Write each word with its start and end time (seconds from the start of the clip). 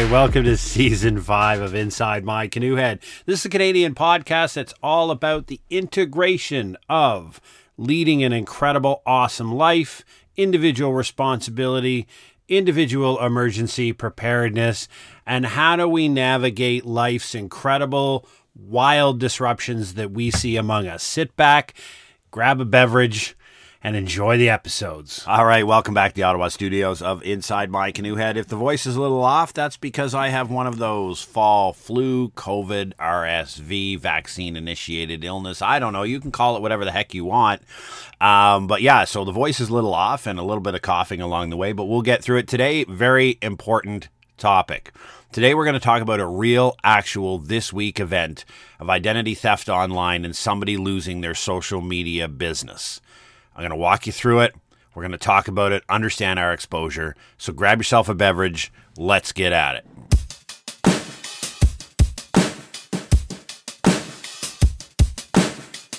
right, 0.00 0.10
welcome 0.10 0.42
to 0.42 0.56
season 0.56 1.20
five 1.20 1.60
of 1.60 1.72
Inside 1.72 2.24
My 2.24 2.48
Canoe 2.48 2.74
Head. 2.74 2.98
This 3.26 3.38
is 3.38 3.46
a 3.46 3.48
Canadian 3.48 3.94
podcast 3.94 4.54
that's 4.54 4.74
all 4.82 5.12
about 5.12 5.46
the 5.46 5.60
integration 5.70 6.76
of 6.88 7.40
leading 7.78 8.24
an 8.24 8.32
incredible, 8.32 9.02
awesome 9.06 9.54
life, 9.54 10.04
individual 10.36 10.92
responsibility, 10.92 12.08
individual 12.48 13.24
emergency 13.24 13.92
preparedness, 13.92 14.88
and 15.26 15.46
how 15.46 15.76
do 15.76 15.86
we 15.86 16.08
navigate 16.08 16.84
life's 16.84 17.32
incredible, 17.32 18.26
wild 18.56 19.20
disruptions 19.20 19.94
that 19.94 20.10
we 20.10 20.28
see 20.28 20.56
among 20.56 20.88
us. 20.88 21.04
Sit 21.04 21.36
back, 21.36 21.72
grab 22.32 22.60
a 22.60 22.64
beverage 22.64 23.36
and 23.84 23.94
enjoy 23.96 24.38
the 24.38 24.48
episodes. 24.48 25.22
All 25.26 25.44
right, 25.44 25.66
welcome 25.66 25.92
back 25.92 26.12
to 26.12 26.16
the 26.16 26.22
Ottawa 26.22 26.48
studios 26.48 27.02
of 27.02 27.22
Inside 27.22 27.70
My 27.70 27.92
Canoe 27.92 28.14
Head. 28.14 28.38
If 28.38 28.48
the 28.48 28.56
voice 28.56 28.86
is 28.86 28.96
a 28.96 29.00
little 29.00 29.22
off, 29.22 29.52
that's 29.52 29.76
because 29.76 30.14
I 30.14 30.28
have 30.28 30.50
one 30.50 30.66
of 30.66 30.78
those 30.78 31.20
fall 31.20 31.74
flu, 31.74 32.30
COVID, 32.30 32.94
RSV 32.94 34.00
vaccine 34.00 34.56
initiated 34.56 35.22
illness. 35.22 35.60
I 35.60 35.78
don't 35.78 35.92
know. 35.92 36.02
You 36.02 36.18
can 36.18 36.32
call 36.32 36.56
it 36.56 36.62
whatever 36.62 36.86
the 36.86 36.92
heck 36.92 37.12
you 37.12 37.26
want. 37.26 37.60
Um, 38.22 38.66
but 38.66 38.80
yeah, 38.80 39.04
so 39.04 39.22
the 39.22 39.32
voice 39.32 39.60
is 39.60 39.68
a 39.68 39.74
little 39.74 39.92
off 39.92 40.26
and 40.26 40.38
a 40.38 40.44
little 40.44 40.62
bit 40.62 40.74
of 40.74 40.80
coughing 40.80 41.20
along 41.20 41.50
the 41.50 41.56
way, 41.58 41.72
but 41.72 41.84
we'll 41.84 42.00
get 42.00 42.24
through 42.24 42.38
it 42.38 42.48
today. 42.48 42.84
Very 42.84 43.38
important 43.42 44.08
topic. 44.38 44.92
Today, 45.30 45.52
we're 45.52 45.64
going 45.64 45.74
to 45.74 45.80
talk 45.80 46.00
about 46.00 46.20
a 46.20 46.26
real, 46.26 46.74
actual, 46.84 47.38
this 47.38 47.70
week 47.70 48.00
event 48.00 48.46
of 48.80 48.88
identity 48.88 49.34
theft 49.34 49.68
online 49.68 50.24
and 50.24 50.34
somebody 50.34 50.78
losing 50.78 51.20
their 51.20 51.34
social 51.34 51.82
media 51.82 52.28
business. 52.28 53.02
I'm 53.54 53.60
going 53.60 53.70
to 53.70 53.76
walk 53.76 54.06
you 54.06 54.12
through 54.12 54.40
it. 54.40 54.54
We're 54.94 55.02
going 55.02 55.12
to 55.12 55.18
talk 55.18 55.48
about 55.48 55.72
it, 55.72 55.82
understand 55.88 56.38
our 56.38 56.52
exposure. 56.52 57.14
So 57.38 57.52
grab 57.52 57.78
yourself 57.78 58.08
a 58.08 58.14
beverage. 58.14 58.72
Let's 58.96 59.32
get 59.32 59.52
at 59.52 59.76
it. 59.76 59.86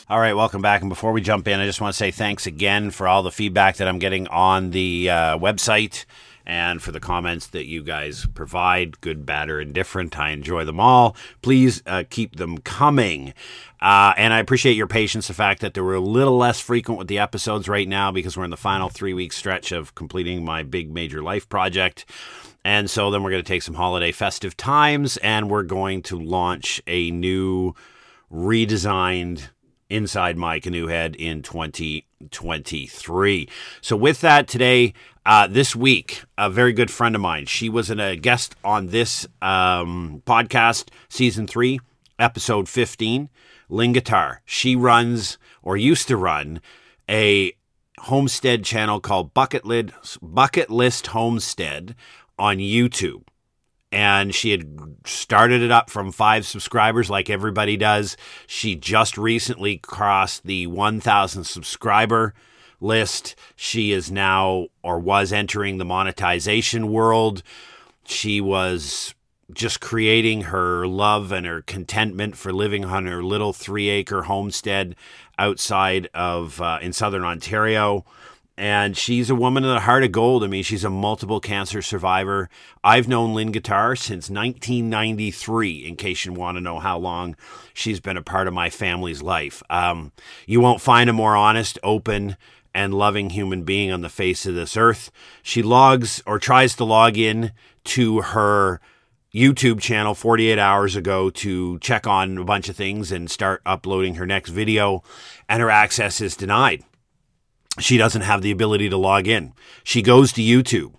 All 0.07 0.19
right, 0.19 0.33
welcome 0.33 0.61
back. 0.61 0.81
And 0.81 0.89
before 0.89 1.13
we 1.13 1.21
jump 1.21 1.47
in, 1.47 1.59
I 1.59 1.65
just 1.65 1.81
want 1.81 1.93
to 1.93 1.97
say 1.97 2.11
thanks 2.11 2.45
again 2.45 2.91
for 2.91 3.07
all 3.07 3.23
the 3.23 3.31
feedback 3.31 3.77
that 3.77 3.87
I'm 3.87 3.99
getting 3.99 4.27
on 4.27 4.71
the 4.71 5.09
uh, 5.09 5.37
website 5.39 6.05
and 6.45 6.81
for 6.81 6.91
the 6.91 6.99
comments 6.99 7.47
that 7.47 7.65
you 7.65 7.83
guys 7.83 8.25
provide, 8.33 9.01
good, 9.01 9.25
bad, 9.25 9.49
or 9.49 9.59
indifferent. 9.59 10.19
I 10.19 10.29
enjoy 10.29 10.65
them 10.65 10.79
all. 10.79 11.15
Please 11.41 11.81
uh, 11.85 12.03
keep 12.09 12.35
them 12.35 12.59
coming. 12.59 13.33
Uh, 13.81 14.13
and 14.17 14.33
I 14.33 14.39
appreciate 14.39 14.75
your 14.75 14.87
patience, 14.87 15.27
the 15.27 15.33
fact 15.33 15.61
that 15.61 15.73
they 15.73 15.81
were 15.81 15.95
a 15.95 15.99
little 15.99 16.37
less 16.37 16.59
frequent 16.59 16.97
with 16.97 17.07
the 17.07 17.19
episodes 17.19 17.67
right 17.67 17.87
now 17.87 18.11
because 18.11 18.37
we're 18.37 18.43
in 18.43 18.51
the 18.51 18.57
final 18.57 18.89
three 18.89 19.13
week 19.13 19.33
stretch 19.33 19.71
of 19.71 19.95
completing 19.95 20.43
my 20.43 20.63
big 20.63 20.91
major 20.91 21.21
life 21.21 21.47
project. 21.49 22.05
And 22.63 22.89
so 22.89 23.11
then 23.11 23.21
we're 23.21 23.29
going 23.29 23.43
to 23.43 23.47
take 23.47 23.61
some 23.61 23.75
holiday 23.75 24.11
festive 24.11 24.57
times 24.57 25.17
and 25.17 25.51
we're 25.51 25.63
going 25.63 26.01
to 26.03 26.19
launch 26.19 26.81
a 26.87 27.11
new 27.11 27.75
redesigned 28.31 29.49
inside 29.89 30.37
my 30.37 30.59
canoe 30.59 30.87
head 30.87 31.15
in 31.15 31.41
2023. 31.41 33.49
So, 33.81 33.95
with 33.95 34.21
that, 34.21 34.47
today, 34.47 34.93
uh, 35.25 35.47
this 35.47 35.75
week, 35.75 36.23
a 36.37 36.49
very 36.49 36.73
good 36.73 36.91
friend 36.91 37.15
of 37.15 37.21
mine, 37.21 37.45
she 37.45 37.69
was 37.69 37.89
in 37.89 37.99
a 37.99 38.15
guest 38.15 38.55
on 38.63 38.87
this 38.87 39.27
um, 39.41 40.21
podcast, 40.25 40.89
season 41.09 41.47
three, 41.47 41.79
episode 42.19 42.69
15, 42.69 43.29
Lynn 43.69 43.93
Guitar. 43.93 44.41
She 44.45 44.75
runs 44.75 45.37
or 45.63 45.77
used 45.77 46.07
to 46.09 46.17
run 46.17 46.61
a 47.09 47.53
homestead 47.99 48.63
channel 48.63 48.99
called 48.99 49.33
Bucket 49.33 49.65
List, 49.65 50.19
Bucket 50.21 50.69
List 50.69 51.07
Homestead 51.07 51.95
on 52.37 52.57
YouTube 52.57 53.23
and 53.95 54.35
she 54.35 54.51
had 54.51 54.67
started 55.05 55.61
it 55.61 55.71
up 55.71 55.89
from 55.89 56.11
five 56.11 56.45
subscribers 56.45 57.09
like 57.09 57.29
everybody 57.29 57.77
does. 57.77 58.17
She 58.45 58.75
just 58.75 59.17
recently 59.17 59.77
crossed 59.77 60.43
the 60.43 60.67
1,000 60.67 61.45
subscriber 61.45 62.33
list. 62.81 63.35
She 63.55 63.93
is 63.93 64.11
now 64.11 64.67
or 64.83 64.99
was 64.99 65.31
entering 65.31 65.77
the 65.77 65.85
monetization 65.85 66.91
world. 66.91 67.41
She 68.03 68.41
was 68.41 69.15
just 69.53 69.79
creating 69.79 70.41
her 70.41 70.85
love 70.85 71.31
and 71.31 71.45
her 71.45 71.61
contentment 71.61 72.35
for 72.35 72.51
living 72.51 72.83
on 72.83 73.05
her 73.05 73.23
little 73.23 73.53
three 73.53 73.87
acre 73.87 74.23
homestead 74.23 74.97
outside 75.39 76.09
of 76.13 76.59
uh, 76.59 76.79
in 76.81 76.91
southern 76.91 77.23
Ontario 77.23 78.03
and 78.57 78.95
she's 78.95 79.29
a 79.29 79.35
woman 79.35 79.63
in 79.65 79.69
a 79.69 79.81
heart 79.81 80.03
of 80.03 80.11
gold. 80.11 80.43
I 80.43 80.47
mean, 80.47 80.63
she's 80.63 80.83
a 80.85 80.89
multiple 80.89 81.39
cancer 81.39 81.81
survivor. 81.81 82.49
I've 82.83 83.07
known 83.07 83.33
Lynn 83.33 83.51
Guitar 83.51 83.95
since 83.95 84.29
1993, 84.29 85.85
in 85.85 85.95
case 85.95 86.25
you 86.25 86.33
want 86.33 86.57
to 86.57 86.61
know 86.61 86.79
how 86.79 86.97
long 86.97 87.35
she's 87.73 87.99
been 87.99 88.17
a 88.17 88.21
part 88.21 88.47
of 88.47 88.53
my 88.53 88.69
family's 88.69 89.21
life. 89.21 89.61
Um, 89.69 90.13
you 90.47 90.61
won't 90.61 90.81
find 90.81 91.09
a 91.09 91.13
more 91.13 91.35
honest, 91.35 91.77
open, 91.83 92.37
and 92.73 92.93
loving 92.93 93.29
human 93.31 93.63
being 93.63 93.91
on 93.91 94.01
the 94.01 94.09
face 94.09 94.45
of 94.45 94.55
this 94.55 94.77
earth. 94.77 95.11
She 95.43 95.61
logs 95.61 96.23
or 96.25 96.39
tries 96.39 96.75
to 96.75 96.85
log 96.85 97.17
in 97.17 97.51
to 97.85 98.21
her 98.21 98.79
YouTube 99.33 99.81
channel 99.81 100.15
48 100.15 100.57
hours 100.57 100.95
ago 100.95 101.29
to 101.29 101.77
check 101.79 102.07
on 102.07 102.37
a 102.37 102.45
bunch 102.45 102.69
of 102.69 102.77
things 102.77 103.11
and 103.11 103.29
start 103.29 103.61
uploading 103.65 104.15
her 104.15 104.25
next 104.25 104.51
video, 104.51 105.03
and 105.49 105.61
her 105.61 105.69
access 105.69 106.21
is 106.21 106.37
denied 106.37 106.85
she 107.79 107.97
doesn't 107.97 108.21
have 108.21 108.41
the 108.41 108.51
ability 108.51 108.89
to 108.89 108.97
log 108.97 109.27
in. 109.27 109.53
She 109.83 110.01
goes 110.01 110.31
to 110.33 110.41
YouTube. 110.41 110.95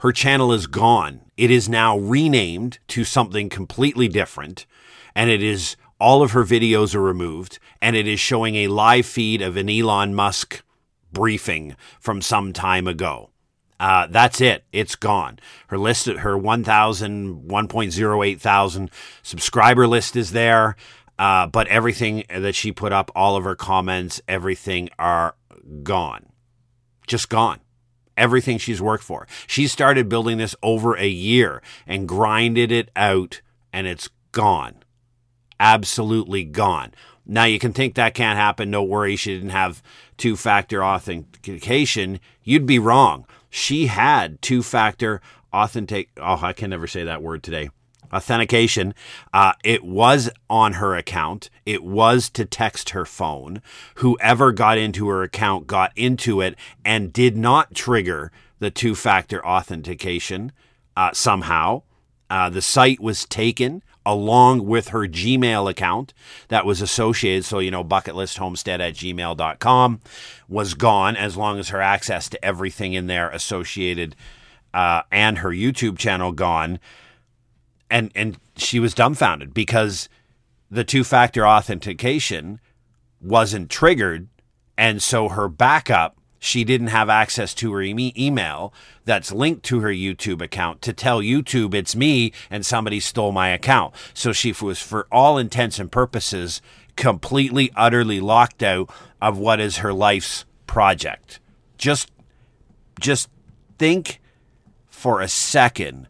Her 0.00 0.12
channel 0.12 0.52
is 0.52 0.66
gone. 0.66 1.22
It 1.36 1.50
is 1.50 1.68
now 1.68 1.98
renamed 1.98 2.78
to 2.88 3.04
something 3.04 3.48
completely 3.48 4.08
different, 4.08 4.66
and 5.14 5.30
it 5.30 5.42
is 5.42 5.76
all 6.00 6.22
of 6.22 6.32
her 6.32 6.44
videos 6.44 6.94
are 6.94 7.02
removed, 7.02 7.58
and 7.82 7.96
it 7.96 8.06
is 8.06 8.20
showing 8.20 8.54
a 8.54 8.68
live 8.68 9.06
feed 9.06 9.42
of 9.42 9.56
an 9.56 9.68
Elon 9.68 10.14
Musk 10.14 10.62
briefing 11.12 11.74
from 11.98 12.22
some 12.22 12.52
time 12.52 12.86
ago. 12.86 13.30
Uh, 13.80 14.06
that's 14.08 14.40
it. 14.40 14.64
It's 14.72 14.96
gone. 14.96 15.38
Her 15.68 15.78
list, 15.78 16.06
her 16.06 16.36
1,000, 16.36 17.48
1.08 17.48 18.40
thousand 18.40 18.90
subscriber 19.22 19.86
list 19.86 20.16
is 20.16 20.32
there. 20.32 20.76
Uh, 21.18 21.46
but 21.48 21.66
everything 21.66 22.24
that 22.28 22.54
she 22.54 22.70
put 22.70 22.92
up, 22.92 23.10
all 23.16 23.36
of 23.36 23.42
her 23.44 23.56
comments, 23.56 24.20
everything 24.28 24.88
are 24.98 25.34
gone. 25.82 26.26
Just 27.06 27.28
gone. 27.28 27.60
Everything 28.16 28.58
she's 28.58 28.82
worked 28.82 29.04
for. 29.04 29.26
She 29.46 29.66
started 29.66 30.08
building 30.08 30.38
this 30.38 30.56
over 30.62 30.96
a 30.96 31.08
year 31.08 31.62
and 31.86 32.08
grinded 32.08 32.72
it 32.72 32.90
out, 32.96 33.40
and 33.72 33.86
it's 33.86 34.08
gone. 34.32 34.82
Absolutely 35.60 36.44
gone. 36.44 36.92
Now 37.26 37.44
you 37.44 37.58
can 37.58 37.72
think 37.72 37.94
that 37.94 38.14
can't 38.14 38.38
happen. 38.38 38.70
No 38.70 38.82
worry. 38.82 39.14
She 39.16 39.34
didn't 39.34 39.50
have 39.50 39.82
two 40.16 40.36
factor 40.36 40.82
authentication. 40.82 42.20
You'd 42.42 42.66
be 42.66 42.78
wrong. 42.78 43.26
She 43.50 43.86
had 43.86 44.40
two 44.42 44.62
factor 44.62 45.20
authentic. 45.52 46.10
Oh, 46.16 46.40
I 46.42 46.52
can 46.52 46.70
never 46.70 46.86
say 46.86 47.04
that 47.04 47.22
word 47.22 47.42
today 47.42 47.70
authentication. 48.12 48.94
Uh, 49.32 49.52
it 49.64 49.84
was 49.84 50.30
on 50.48 50.74
her 50.74 50.94
account. 50.94 51.50
It 51.66 51.82
was 51.82 52.30
to 52.30 52.44
text 52.44 52.90
her 52.90 53.04
phone. 53.04 53.62
Whoever 53.96 54.52
got 54.52 54.78
into 54.78 55.08
her 55.08 55.22
account 55.22 55.66
got 55.66 55.92
into 55.96 56.40
it 56.40 56.56
and 56.84 57.12
did 57.12 57.36
not 57.36 57.74
trigger 57.74 58.32
the 58.58 58.70
two 58.70 58.94
factor 58.94 59.44
authentication 59.44 60.52
uh, 60.96 61.12
somehow. 61.12 61.82
Uh, 62.30 62.50
the 62.50 62.62
site 62.62 63.00
was 63.00 63.24
taken 63.24 63.82
along 64.04 64.66
with 64.66 64.88
her 64.88 65.06
Gmail 65.06 65.70
account 65.70 66.14
that 66.48 66.64
was 66.64 66.80
associated. 66.80 67.44
So, 67.44 67.58
you 67.58 67.70
know, 67.70 67.84
bucketlisthomestead 67.84 68.80
at 68.80 68.94
gmail.com 68.94 70.00
was 70.48 70.74
gone 70.74 71.16
as 71.16 71.36
long 71.36 71.58
as 71.58 71.68
her 71.68 71.80
access 71.80 72.28
to 72.30 72.42
everything 72.44 72.94
in 72.94 73.06
there 73.06 73.28
associated 73.30 74.16
uh, 74.72 75.02
and 75.10 75.38
her 75.38 75.50
YouTube 75.50 75.98
channel 75.98 76.32
gone 76.32 76.78
and 77.90 78.10
and 78.14 78.38
she 78.56 78.80
was 78.80 78.94
dumbfounded 78.94 79.54
because 79.54 80.08
the 80.70 80.84
two 80.84 81.04
factor 81.04 81.46
authentication 81.46 82.60
wasn't 83.20 83.70
triggered 83.70 84.28
and 84.76 85.02
so 85.02 85.28
her 85.28 85.48
backup 85.48 86.18
she 86.38 86.64
didn't 86.64 86.88
have 86.88 87.08
access 87.08 87.52
to 87.54 87.72
her 87.72 87.82
e- 87.82 88.12
email 88.16 88.72
that's 89.04 89.32
linked 89.32 89.64
to 89.64 89.80
her 89.80 89.88
YouTube 89.88 90.40
account 90.40 90.82
to 90.82 90.92
tell 90.92 91.20
YouTube 91.20 91.74
it's 91.74 91.96
me 91.96 92.32
and 92.50 92.64
somebody 92.64 93.00
stole 93.00 93.32
my 93.32 93.48
account. 93.48 93.94
So 94.14 94.32
she 94.32 94.54
was, 94.60 94.80
for 94.80 95.06
all 95.10 95.38
intents 95.38 95.78
and 95.78 95.90
purposes, 95.90 96.62
completely, 96.96 97.70
utterly 97.74 98.20
locked 98.20 98.62
out 98.62 98.90
of 99.20 99.38
what 99.38 99.60
is 99.60 99.78
her 99.78 99.92
life's 99.92 100.44
project. 100.66 101.40
Just, 101.76 102.10
just 103.00 103.28
think 103.78 104.20
for 104.88 105.20
a 105.20 105.28
second 105.28 106.06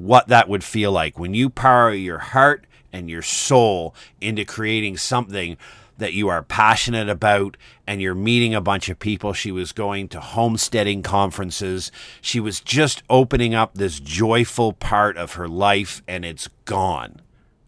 what 0.00 0.28
that 0.28 0.48
would 0.48 0.64
feel 0.64 0.90
like 0.90 1.18
when 1.18 1.34
you 1.34 1.50
power 1.50 1.92
your 1.92 2.18
heart 2.18 2.66
and 2.92 3.10
your 3.10 3.22
soul 3.22 3.94
into 4.20 4.44
creating 4.44 4.96
something 4.96 5.56
that 5.98 6.14
you 6.14 6.28
are 6.28 6.42
passionate 6.42 7.08
about 7.10 7.58
and 7.86 8.00
you're 8.00 8.14
meeting 8.14 8.54
a 8.54 8.60
bunch 8.62 8.88
of 8.88 8.98
people. 8.98 9.34
She 9.34 9.52
was 9.52 9.72
going 9.72 10.08
to 10.08 10.20
homesteading 10.20 11.02
conferences. 11.02 11.92
She 12.22 12.40
was 12.40 12.60
just 12.60 13.02
opening 13.10 13.54
up 13.54 13.74
this 13.74 14.00
joyful 14.00 14.72
part 14.72 15.18
of 15.18 15.34
her 15.34 15.46
life 15.46 16.02
and 16.08 16.24
it's 16.24 16.48
gone. 16.64 17.20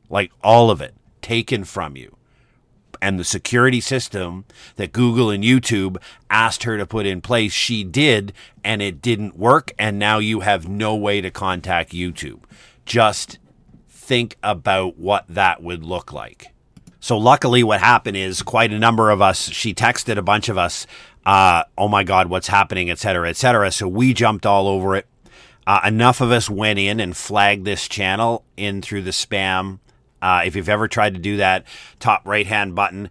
Like 0.08 0.32
all 0.43 0.70
of 0.70 0.81
it 0.81 0.94
taken 1.20 1.64
from 1.64 1.96
you. 1.96 2.17
And 3.02 3.19
the 3.19 3.25
security 3.25 3.81
system 3.81 4.44
that 4.76 4.93
Google 4.93 5.28
and 5.28 5.43
YouTube 5.43 5.96
asked 6.31 6.62
her 6.62 6.78
to 6.78 6.87
put 6.87 7.04
in 7.04 7.20
place, 7.20 7.52
she 7.52 7.82
did, 7.82 8.32
and 8.62 8.81
it 8.81 9.02
didn't 9.02 9.37
work. 9.37 9.72
And 9.76 9.99
now 9.99 10.19
you 10.19 10.40
have 10.40 10.69
no 10.69 10.94
way 10.94 11.20
to 11.20 11.28
contact 11.28 11.90
YouTube. 11.90 12.44
Just 12.87 13.40
think 13.90 14.37
about 14.40 14.99
what 14.99 15.25
that 15.28 15.64
would 15.64 15.84
look 15.84 16.12
like. 16.12 16.52
So 17.00 17.19
luckily, 17.19 17.64
what 17.64 17.81
happened 17.81 18.16
is 18.16 18.40
quite 18.40 18.72
a 18.72 18.78
number 18.78 19.10
of 19.10 19.20
us. 19.20 19.50
She 19.50 19.75
texted 19.75 20.16
a 20.16 20.22
bunch 20.22 20.48
of 20.48 20.56
us, 20.56 20.87
uh, 21.26 21.64
"Oh 21.76 21.88
my 21.88 22.05
God, 22.05 22.28
what's 22.28 22.46
happening?" 22.46 22.88
et 22.88 23.00
cetera, 23.00 23.28
et 23.28 23.37
cetera. 23.37 23.72
So 23.72 23.88
we 23.88 24.14
jumped 24.14 24.46
all 24.46 24.69
over 24.69 24.94
it. 24.94 25.08
Uh, 25.66 25.81
enough 25.84 26.20
of 26.20 26.31
us 26.31 26.48
went 26.48 26.78
in 26.78 27.00
and 27.00 27.16
flagged 27.16 27.64
this 27.64 27.88
channel 27.88 28.44
in 28.56 28.81
through 28.81 29.02
the 29.02 29.10
spam. 29.10 29.81
Uh, 30.22 30.42
if 30.44 30.56
you've 30.56 30.69
ever 30.69 30.88
tried 30.88 31.14
to 31.14 31.20
do 31.20 31.38
that, 31.38 31.66
top 31.98 32.26
right 32.26 32.46
hand 32.46 32.74
button, 32.74 33.10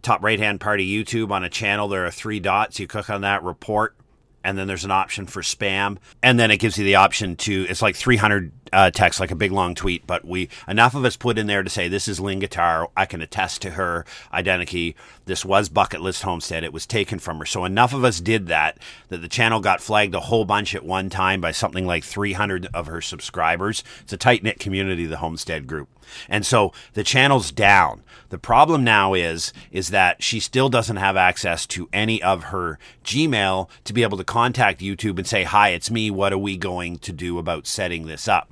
top 0.00 0.22
right 0.22 0.38
hand 0.38 0.60
part 0.60 0.80
of 0.80 0.86
YouTube 0.86 1.30
on 1.30 1.44
a 1.44 1.50
channel, 1.50 1.88
there 1.88 2.06
are 2.06 2.10
three 2.10 2.40
dots. 2.40 2.78
You 2.78 2.86
click 2.86 3.10
on 3.10 3.22
that, 3.22 3.42
report, 3.42 3.96
and 4.44 4.56
then 4.56 4.68
there's 4.68 4.84
an 4.84 4.90
option 4.90 5.26
for 5.26 5.42
spam, 5.42 5.98
and 6.22 6.38
then 6.38 6.50
it 6.50 6.58
gives 6.58 6.78
you 6.78 6.84
the 6.84 6.94
option 6.94 7.36
to. 7.36 7.66
It's 7.68 7.82
like 7.82 7.96
300 7.96 8.52
uh, 8.72 8.90
text, 8.90 9.20
like 9.20 9.30
a 9.30 9.36
big 9.36 9.52
long 9.52 9.74
tweet, 9.74 10.06
but 10.06 10.24
we 10.24 10.48
enough 10.66 10.94
of 10.94 11.04
us 11.04 11.16
put 11.16 11.38
in 11.38 11.46
there 11.46 11.62
to 11.62 11.70
say 11.70 11.88
this 11.88 12.08
is 12.08 12.20
Lynn 12.20 12.38
Guitar. 12.38 12.88
I 12.96 13.06
can 13.06 13.20
attest 13.20 13.62
to 13.62 13.70
her 13.70 14.04
identity. 14.32 14.96
This 15.26 15.44
was 15.44 15.68
Bucket 15.68 16.00
List 16.00 16.22
Homestead. 16.22 16.64
It 16.64 16.72
was 16.72 16.86
taken 16.86 17.18
from 17.18 17.38
her. 17.38 17.46
So 17.46 17.64
enough 17.64 17.92
of 17.92 18.04
us 18.04 18.20
did 18.20 18.46
that 18.46 18.78
that 19.08 19.18
the 19.18 19.28
channel 19.28 19.60
got 19.60 19.80
flagged 19.80 20.14
a 20.14 20.20
whole 20.20 20.44
bunch 20.44 20.74
at 20.74 20.84
one 20.84 21.10
time 21.10 21.40
by 21.40 21.52
something 21.52 21.86
like 21.86 22.04
300 22.04 22.66
of 22.72 22.86
her 22.86 23.00
subscribers. 23.00 23.84
It's 24.00 24.12
a 24.12 24.16
tight 24.16 24.42
knit 24.42 24.58
community, 24.58 25.06
the 25.06 25.18
Homestead 25.18 25.66
group, 25.66 25.88
and 26.28 26.46
so 26.46 26.72
the 26.94 27.04
channel's 27.04 27.50
down. 27.50 28.02
The 28.30 28.38
problem 28.38 28.82
now 28.82 29.12
is 29.12 29.52
is 29.70 29.88
that 29.88 30.22
she 30.22 30.40
still 30.40 30.70
doesn't 30.70 30.96
have 30.96 31.16
access 31.16 31.66
to 31.68 31.88
any 31.92 32.22
of 32.22 32.44
her 32.44 32.78
Gmail 33.04 33.68
to 33.84 33.92
be 33.92 34.02
able 34.02 34.16
to 34.18 34.24
contact 34.24 34.80
YouTube 34.80 35.18
and 35.18 35.26
say, 35.26 35.44
"Hi, 35.44 35.70
it's 35.70 35.90
me. 35.90 36.10
What 36.10 36.32
are 36.32 36.38
we 36.38 36.56
going 36.56 36.98
to 37.00 37.12
do 37.12 37.38
about 37.38 37.66
setting 37.66 38.06
this 38.06 38.26
up?" 38.26 38.48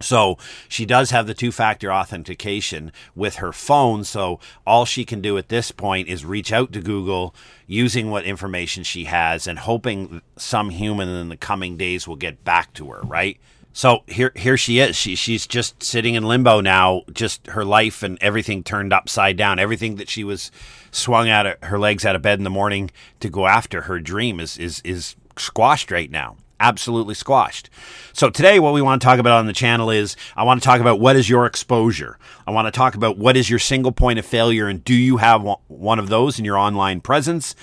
So 0.00 0.38
she 0.68 0.84
does 0.84 1.10
have 1.10 1.26
the 1.26 1.34
two 1.34 1.52
factor 1.52 1.92
authentication 1.92 2.92
with 3.14 3.36
her 3.36 3.52
phone. 3.52 4.04
So 4.04 4.40
all 4.66 4.84
she 4.84 5.04
can 5.04 5.20
do 5.20 5.38
at 5.38 5.48
this 5.48 5.70
point 5.70 6.08
is 6.08 6.24
reach 6.24 6.52
out 6.52 6.72
to 6.72 6.80
Google 6.80 7.34
using 7.66 8.10
what 8.10 8.24
information 8.24 8.84
she 8.84 9.04
has 9.04 9.46
and 9.46 9.58
hoping 9.58 10.20
some 10.36 10.70
human 10.70 11.08
in 11.08 11.28
the 11.28 11.36
coming 11.36 11.76
days 11.76 12.06
will 12.06 12.16
get 12.16 12.44
back 12.44 12.72
to 12.74 12.90
her, 12.90 13.00
right? 13.02 13.38
So 13.72 14.04
here 14.06 14.30
here 14.36 14.56
she 14.56 14.78
is. 14.78 14.94
She 14.94 15.16
she's 15.16 15.48
just 15.48 15.82
sitting 15.82 16.14
in 16.14 16.22
limbo 16.22 16.60
now, 16.60 17.02
just 17.12 17.48
her 17.48 17.64
life 17.64 18.04
and 18.04 18.18
everything 18.20 18.62
turned 18.62 18.92
upside 18.92 19.36
down. 19.36 19.58
Everything 19.58 19.96
that 19.96 20.08
she 20.08 20.22
was 20.22 20.52
swung 20.92 21.28
out 21.28 21.46
of 21.46 21.56
her 21.62 21.78
legs 21.78 22.04
out 22.04 22.14
of 22.14 22.22
bed 22.22 22.38
in 22.38 22.44
the 22.44 22.50
morning 22.50 22.92
to 23.18 23.28
go 23.28 23.48
after 23.48 23.82
her 23.82 23.98
dream 23.98 24.38
is 24.38 24.56
is 24.58 24.80
is 24.84 25.16
squashed 25.36 25.90
right 25.90 26.10
now 26.10 26.36
absolutely 26.60 27.14
squashed. 27.14 27.70
So 28.12 28.30
today 28.30 28.58
what 28.58 28.74
we 28.74 28.82
want 28.82 29.00
to 29.00 29.04
talk 29.04 29.18
about 29.18 29.38
on 29.38 29.46
the 29.46 29.52
channel 29.52 29.90
is 29.90 30.16
I 30.36 30.44
want 30.44 30.62
to 30.62 30.64
talk 30.64 30.80
about 30.80 31.00
what 31.00 31.16
is 31.16 31.28
your 31.28 31.46
exposure. 31.46 32.18
I 32.46 32.50
want 32.50 32.66
to 32.66 32.76
talk 32.76 32.94
about 32.94 33.18
what 33.18 33.36
is 33.36 33.50
your 33.50 33.58
single 33.58 33.92
point 33.92 34.18
of 34.18 34.26
failure 34.26 34.68
and 34.68 34.84
do 34.84 34.94
you 34.94 35.18
have 35.18 35.46
one 35.68 35.98
of 35.98 36.08
those 36.08 36.38
in 36.38 36.44
your 36.44 36.58
online 36.58 37.00
presence? 37.00 37.54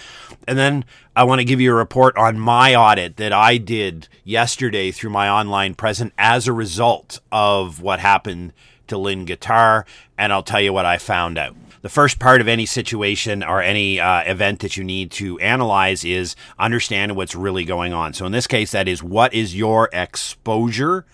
And 0.47 0.57
then 0.57 0.85
I 1.15 1.23
want 1.23 1.39
to 1.39 1.45
give 1.45 1.61
you 1.61 1.71
a 1.71 1.75
report 1.75 2.17
on 2.17 2.39
my 2.39 2.75
audit 2.75 3.17
that 3.17 3.33
I 3.33 3.57
did 3.57 4.07
yesterday 4.23 4.91
through 4.91 5.11
my 5.11 5.29
online 5.29 5.75
present 5.75 6.13
as 6.17 6.47
a 6.47 6.53
result 6.53 7.19
of 7.31 7.81
what 7.81 7.99
happened 7.99 8.53
to 8.87 8.97
Lynn 8.97 9.25
Guitar 9.25 9.85
and 10.17 10.33
I'll 10.33 10.43
tell 10.43 10.61
you 10.61 10.73
what 10.73 10.85
I 10.85 10.97
found 10.97 11.37
out 11.37 11.55
the 11.81 11.89
first 11.89 12.19
part 12.19 12.41
of 12.41 12.47
any 12.47 12.65
situation 12.65 13.43
or 13.43 13.61
any 13.61 13.99
uh, 13.99 14.21
event 14.23 14.59
that 14.59 14.77
you 14.77 14.83
need 14.83 15.11
to 15.11 15.39
analyze 15.39 16.03
is 16.03 16.35
understand 16.59 17.15
what's 17.15 17.35
really 17.35 17.65
going 17.65 17.93
on. 17.93 18.13
So 18.13 18.25
in 18.25 18.31
this 18.31 18.47
case, 18.47 18.71
that 18.71 18.87
is 18.87 19.03
what 19.03 19.33
is 19.33 19.55
your 19.55 19.89
exposure 19.91 21.05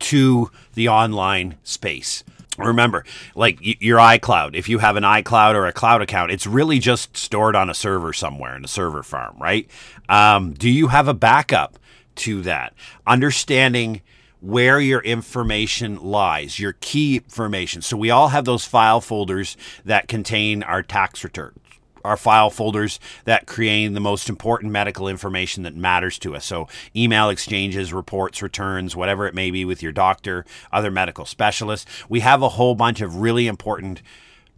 to 0.00 0.50
the 0.74 0.88
online 0.88 1.56
space. 1.62 2.24
Remember, 2.58 3.04
like 3.34 3.58
your 3.60 3.98
iCloud, 3.98 4.54
if 4.54 4.68
you 4.68 4.78
have 4.78 4.96
an 4.96 5.02
iCloud 5.02 5.54
or 5.54 5.66
a 5.66 5.72
cloud 5.72 6.02
account, 6.02 6.30
it's 6.30 6.46
really 6.46 6.78
just 6.78 7.16
stored 7.16 7.56
on 7.56 7.68
a 7.68 7.74
server 7.74 8.12
somewhere 8.12 8.54
in 8.54 8.64
a 8.64 8.68
server 8.68 9.02
farm, 9.02 9.36
right? 9.40 9.68
Um, 10.08 10.52
do 10.52 10.70
you 10.70 10.88
have 10.88 11.08
a 11.08 11.14
backup 11.14 11.78
to 12.16 12.42
that? 12.42 12.72
Understanding 13.06 14.02
where 14.44 14.78
your 14.78 15.00
information 15.00 15.96
lies, 16.02 16.58
your 16.58 16.74
key 16.80 17.16
information. 17.16 17.80
So 17.80 17.96
we 17.96 18.10
all 18.10 18.28
have 18.28 18.44
those 18.44 18.66
file 18.66 19.00
folders 19.00 19.56
that 19.86 20.06
contain 20.06 20.62
our 20.62 20.82
tax 20.82 21.24
returns. 21.24 21.58
Our 22.04 22.18
file 22.18 22.50
folders 22.50 23.00
that 23.24 23.46
create 23.46 23.94
the 23.94 24.00
most 24.00 24.28
important 24.28 24.70
medical 24.70 25.08
information 25.08 25.62
that 25.62 25.74
matters 25.74 26.18
to 26.18 26.36
us. 26.36 26.44
So, 26.44 26.68
email 26.94 27.30
exchanges, 27.30 27.94
reports, 27.94 28.42
returns, 28.42 28.94
whatever 28.94 29.26
it 29.26 29.34
may 29.34 29.50
be 29.50 29.64
with 29.64 29.82
your 29.82 29.92
doctor, 29.92 30.44
other 30.70 30.90
medical 30.90 31.24
specialists. 31.24 31.90
We 32.10 32.20
have 32.20 32.42
a 32.42 32.50
whole 32.50 32.74
bunch 32.74 33.00
of 33.00 33.16
really 33.16 33.46
important 33.46 34.02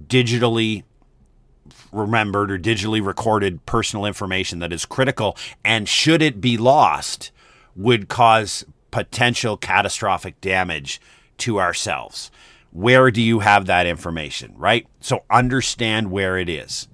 digitally 0.04 0.82
remembered 1.92 2.50
or 2.50 2.58
digitally 2.58 3.06
recorded 3.06 3.64
personal 3.64 4.04
information 4.04 4.58
that 4.58 4.72
is 4.72 4.84
critical 4.84 5.36
and 5.64 5.88
should 5.88 6.22
it 6.22 6.40
be 6.40 6.58
lost 6.58 7.30
would 7.76 8.08
cause 8.08 8.64
potential 8.96 9.58
catastrophic 9.58 10.40
damage 10.40 11.02
to 11.36 11.60
ourselves. 11.60 12.30
Where 12.72 13.10
do 13.10 13.20
you 13.20 13.40
have 13.40 13.66
that 13.66 13.86
information, 13.86 14.54
right? 14.56 14.86
So 15.00 15.22
understand 15.28 16.10
where 16.10 16.38
it 16.38 16.48
is. 16.48 16.88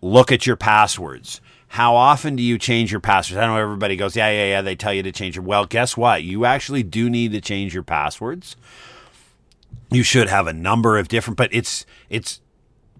Look 0.00 0.32
at 0.32 0.46
your 0.46 0.56
passwords. 0.56 1.42
How 1.68 1.94
often 1.94 2.34
do 2.36 2.42
you 2.42 2.56
change 2.56 2.90
your 2.90 3.02
passwords? 3.02 3.36
I 3.36 3.46
know 3.46 3.58
everybody 3.58 3.94
goes, 3.94 4.16
yeah, 4.16 4.30
yeah, 4.30 4.46
yeah, 4.46 4.62
they 4.62 4.74
tell 4.74 4.94
you 4.94 5.02
to 5.02 5.12
change 5.12 5.36
your. 5.36 5.44
Well, 5.44 5.66
guess 5.66 5.98
what? 5.98 6.22
You 6.22 6.46
actually 6.46 6.82
do 6.82 7.10
need 7.10 7.32
to 7.32 7.42
change 7.42 7.74
your 7.74 7.82
passwords. 7.82 8.56
You 9.90 10.02
should 10.02 10.30
have 10.30 10.46
a 10.46 10.54
number 10.54 10.96
of 10.96 11.08
different, 11.08 11.36
but 11.36 11.52
it's 11.52 11.84
it's 12.08 12.40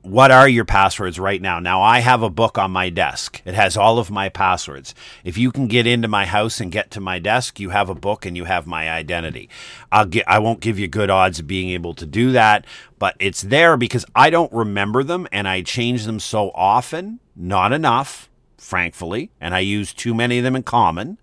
what 0.05 0.31
are 0.31 0.47
your 0.47 0.67
passwords 0.67 1.19
right 1.19 1.41
now? 1.41 1.59
Now, 1.59 1.81
I 1.81 2.01
have 2.01 2.23
a 2.23 2.29
book 2.29 2.59
on 2.59 2.71
my 2.71 2.91
desk. 2.91 3.41
It 3.47 3.55
has 3.55 3.75
all 3.75 3.99
of 3.99 4.11
my 4.11 4.29
passwords. 4.29 4.95
If 5.25 5.39
you 5.39 5.51
can 5.51 5.67
get 5.67 5.87
into 5.87 6.09
my 6.09 6.27
house 6.27 6.61
and 6.61 6.71
get 6.71 6.91
to 6.91 7.01
my 7.01 7.19
desk, 7.19 7.59
you 7.59 7.71
have 7.71 7.89
a 7.89 7.95
book 7.95 8.27
and 8.27 8.37
you 8.37 8.45
have 8.45 8.67
my 8.67 8.91
identity. 8.91 9.49
I'll 9.91 10.05
get, 10.05 10.29
I 10.29 10.41
won't 10.41 10.61
give 10.61 10.79
you 10.79 10.89
good 10.89 11.09
odds 11.09 11.39
of 11.39 11.47
being 11.47 11.71
able 11.71 11.95
to 11.95 12.05
do 12.05 12.33
that, 12.33 12.67
but 12.99 13.17
it's 13.19 13.41
there 13.41 13.79
because 13.79 14.05
I 14.15 14.29
don't 14.29 14.53
remember 14.53 15.03
them 15.05 15.27
and 15.33 15.49
I 15.49 15.63
change 15.63 16.05
them 16.05 16.21
so 16.21 16.51
often, 16.51 17.19
not 17.35 17.73
enough, 17.73 18.29
frankly, 18.59 19.31
and 19.41 19.55
I 19.55 19.61
use 19.61 19.95
too 19.95 20.13
many 20.13 20.37
of 20.37 20.45
them 20.45 20.57
in 20.57 20.65
common. 20.65 21.19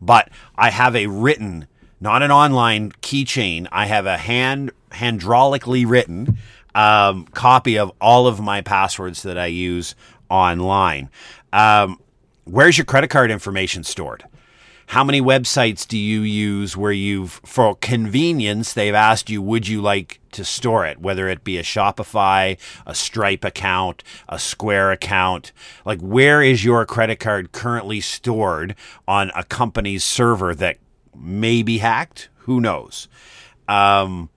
But 0.00 0.30
I 0.54 0.70
have 0.70 0.94
a 0.94 1.08
written, 1.08 1.66
not 2.00 2.22
an 2.22 2.30
online 2.30 2.92
keychain. 3.02 3.66
I 3.72 3.86
have 3.86 4.06
a 4.06 4.18
hand, 4.18 4.70
hydraulically 4.92 5.84
written 5.84 6.38
um, 6.74 7.26
copy 7.26 7.78
of 7.78 7.92
all 8.00 8.26
of 8.26 8.40
my 8.40 8.60
passwords 8.60 9.22
that 9.22 9.38
I 9.38 9.46
use 9.46 9.94
online. 10.28 11.10
Um, 11.52 12.00
where's 12.44 12.78
your 12.78 12.84
credit 12.84 13.08
card 13.08 13.30
information 13.30 13.84
stored? 13.84 14.24
How 14.90 15.04
many 15.04 15.20
websites 15.20 15.86
do 15.86 15.96
you 15.96 16.22
use 16.22 16.76
where 16.76 16.90
you've, 16.90 17.40
for 17.44 17.76
convenience, 17.76 18.72
they've 18.72 18.92
asked 18.92 19.30
you, 19.30 19.40
would 19.40 19.68
you 19.68 19.80
like 19.80 20.18
to 20.32 20.44
store 20.44 20.84
it? 20.84 20.98
Whether 20.98 21.28
it 21.28 21.44
be 21.44 21.58
a 21.58 21.62
Shopify, 21.62 22.58
a 22.84 22.94
Stripe 22.96 23.44
account, 23.44 24.02
a 24.28 24.36
Square 24.36 24.90
account. 24.90 25.52
Like, 25.84 26.00
where 26.00 26.42
is 26.42 26.64
your 26.64 26.84
credit 26.86 27.20
card 27.20 27.52
currently 27.52 28.00
stored 28.00 28.74
on 29.06 29.30
a 29.36 29.44
company's 29.44 30.02
server 30.02 30.56
that 30.56 30.78
may 31.14 31.62
be 31.62 31.78
hacked? 31.78 32.28
Who 32.38 32.60
knows? 32.60 33.06
Um, 33.68 34.28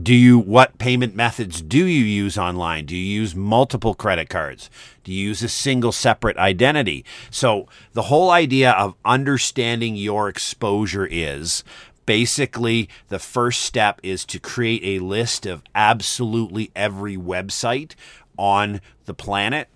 do 0.00 0.14
you 0.14 0.38
what 0.38 0.78
payment 0.78 1.14
methods 1.14 1.62
do 1.62 1.86
you 1.86 2.04
use 2.04 2.36
online? 2.36 2.86
Do 2.86 2.96
you 2.96 3.20
use 3.20 3.36
multiple 3.36 3.94
credit 3.94 4.28
cards? 4.28 4.68
Do 5.04 5.12
you 5.12 5.28
use 5.28 5.42
a 5.42 5.48
single 5.48 5.92
separate 5.92 6.36
identity? 6.36 7.04
So 7.30 7.68
the 7.92 8.02
whole 8.02 8.30
idea 8.30 8.72
of 8.72 8.96
understanding 9.04 9.94
your 9.94 10.28
exposure 10.28 11.06
is 11.08 11.62
basically 12.06 12.88
the 13.08 13.20
first 13.20 13.62
step 13.62 14.00
is 14.02 14.24
to 14.26 14.40
create 14.40 14.82
a 14.84 15.04
list 15.04 15.46
of 15.46 15.62
absolutely 15.74 16.72
every 16.74 17.16
website 17.16 17.92
on 18.36 18.80
the 19.04 19.14
planet 19.14 19.68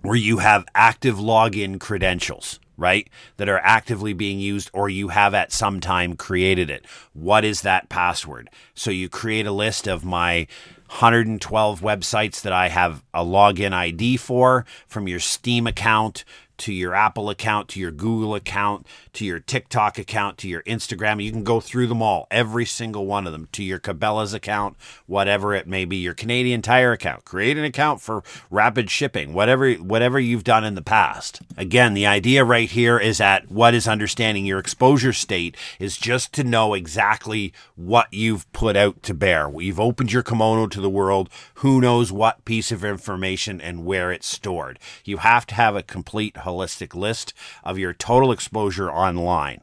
where 0.00 0.16
you 0.16 0.38
have 0.38 0.64
active 0.74 1.16
login 1.16 1.78
credentials 1.78 2.58
right? 2.80 3.08
That 3.36 3.48
are 3.48 3.60
actively 3.62 4.12
being 4.12 4.40
used 4.40 4.70
or 4.72 4.88
you 4.88 5.08
have 5.08 5.34
at 5.34 5.52
some 5.52 5.80
time 5.80 6.16
created 6.16 6.70
it. 6.70 6.84
What 7.12 7.44
is 7.44 7.60
that 7.62 7.88
password? 7.88 8.50
So 8.74 8.90
you 8.90 9.08
create 9.08 9.46
a 9.46 9.52
list 9.52 9.86
of 9.86 10.04
my 10.04 10.48
112 10.88 11.80
websites 11.82 12.42
that 12.42 12.52
I 12.52 12.68
have 12.68 13.04
a 13.14 13.24
login 13.24 13.72
ID 13.72 14.16
for, 14.16 14.66
from 14.88 15.06
your 15.06 15.20
Steam 15.20 15.68
account 15.68 16.24
to 16.60 16.72
your 16.72 16.94
Apple 16.94 17.30
account, 17.30 17.68
to 17.68 17.80
your 17.80 17.90
Google 17.90 18.34
account, 18.34 18.86
to 19.14 19.24
your 19.24 19.40
TikTok 19.40 19.98
account, 19.98 20.38
to 20.38 20.48
your 20.48 20.62
Instagram. 20.62 21.22
You 21.22 21.32
can 21.32 21.44
go 21.44 21.60
through 21.60 21.86
them 21.88 22.02
all, 22.02 22.26
every 22.30 22.64
single 22.64 23.06
one 23.06 23.26
of 23.26 23.32
them, 23.32 23.48
to 23.52 23.62
your 23.62 23.78
Cabela's 23.78 24.34
account, 24.34 24.76
whatever 25.06 25.54
it 25.54 25.66
may 25.66 25.84
be, 25.84 25.96
your 25.96 26.14
Canadian 26.14 26.62
Tire 26.62 26.92
account. 26.92 27.24
Create 27.24 27.56
an 27.56 27.64
account 27.64 28.00
for 28.00 28.22
rapid 28.50 28.90
shipping, 28.90 29.32
whatever 29.32 29.72
whatever 29.74 30.18
you've 30.20 30.44
done 30.44 30.64
in 30.64 30.74
the 30.74 30.82
past. 30.82 31.40
Again, 31.56 31.94
the 31.94 32.06
idea 32.06 32.44
right 32.44 32.70
here 32.70 32.98
is 32.98 33.18
that 33.18 33.50
what 33.50 33.74
is 33.74 33.88
understanding 33.88 34.46
your 34.46 34.58
exposure 34.58 35.12
state 35.12 35.56
is 35.78 35.96
just 35.96 36.32
to 36.34 36.44
know 36.44 36.74
exactly 36.74 37.52
what 37.76 38.08
you've 38.12 38.50
put 38.52 38.76
out 38.76 39.02
to 39.02 39.14
bear. 39.14 39.50
You've 39.58 39.80
opened 39.80 40.12
your 40.12 40.22
kimono 40.22 40.66
to 40.66 40.80
the 40.80 40.90
world. 40.90 41.30
Who 41.54 41.80
knows 41.80 42.12
what 42.12 42.44
piece 42.44 42.70
of 42.70 42.84
information 42.84 43.60
and 43.60 43.84
where 43.84 44.12
it's 44.12 44.26
stored? 44.26 44.78
You 45.04 45.18
have 45.18 45.46
to 45.46 45.54
have 45.54 45.76
a 45.76 45.82
complete 45.82 46.36
holistic 46.50 46.94
list 46.94 47.32
of 47.64 47.78
your 47.78 47.92
total 47.92 48.32
exposure 48.32 48.90
online. 48.90 49.60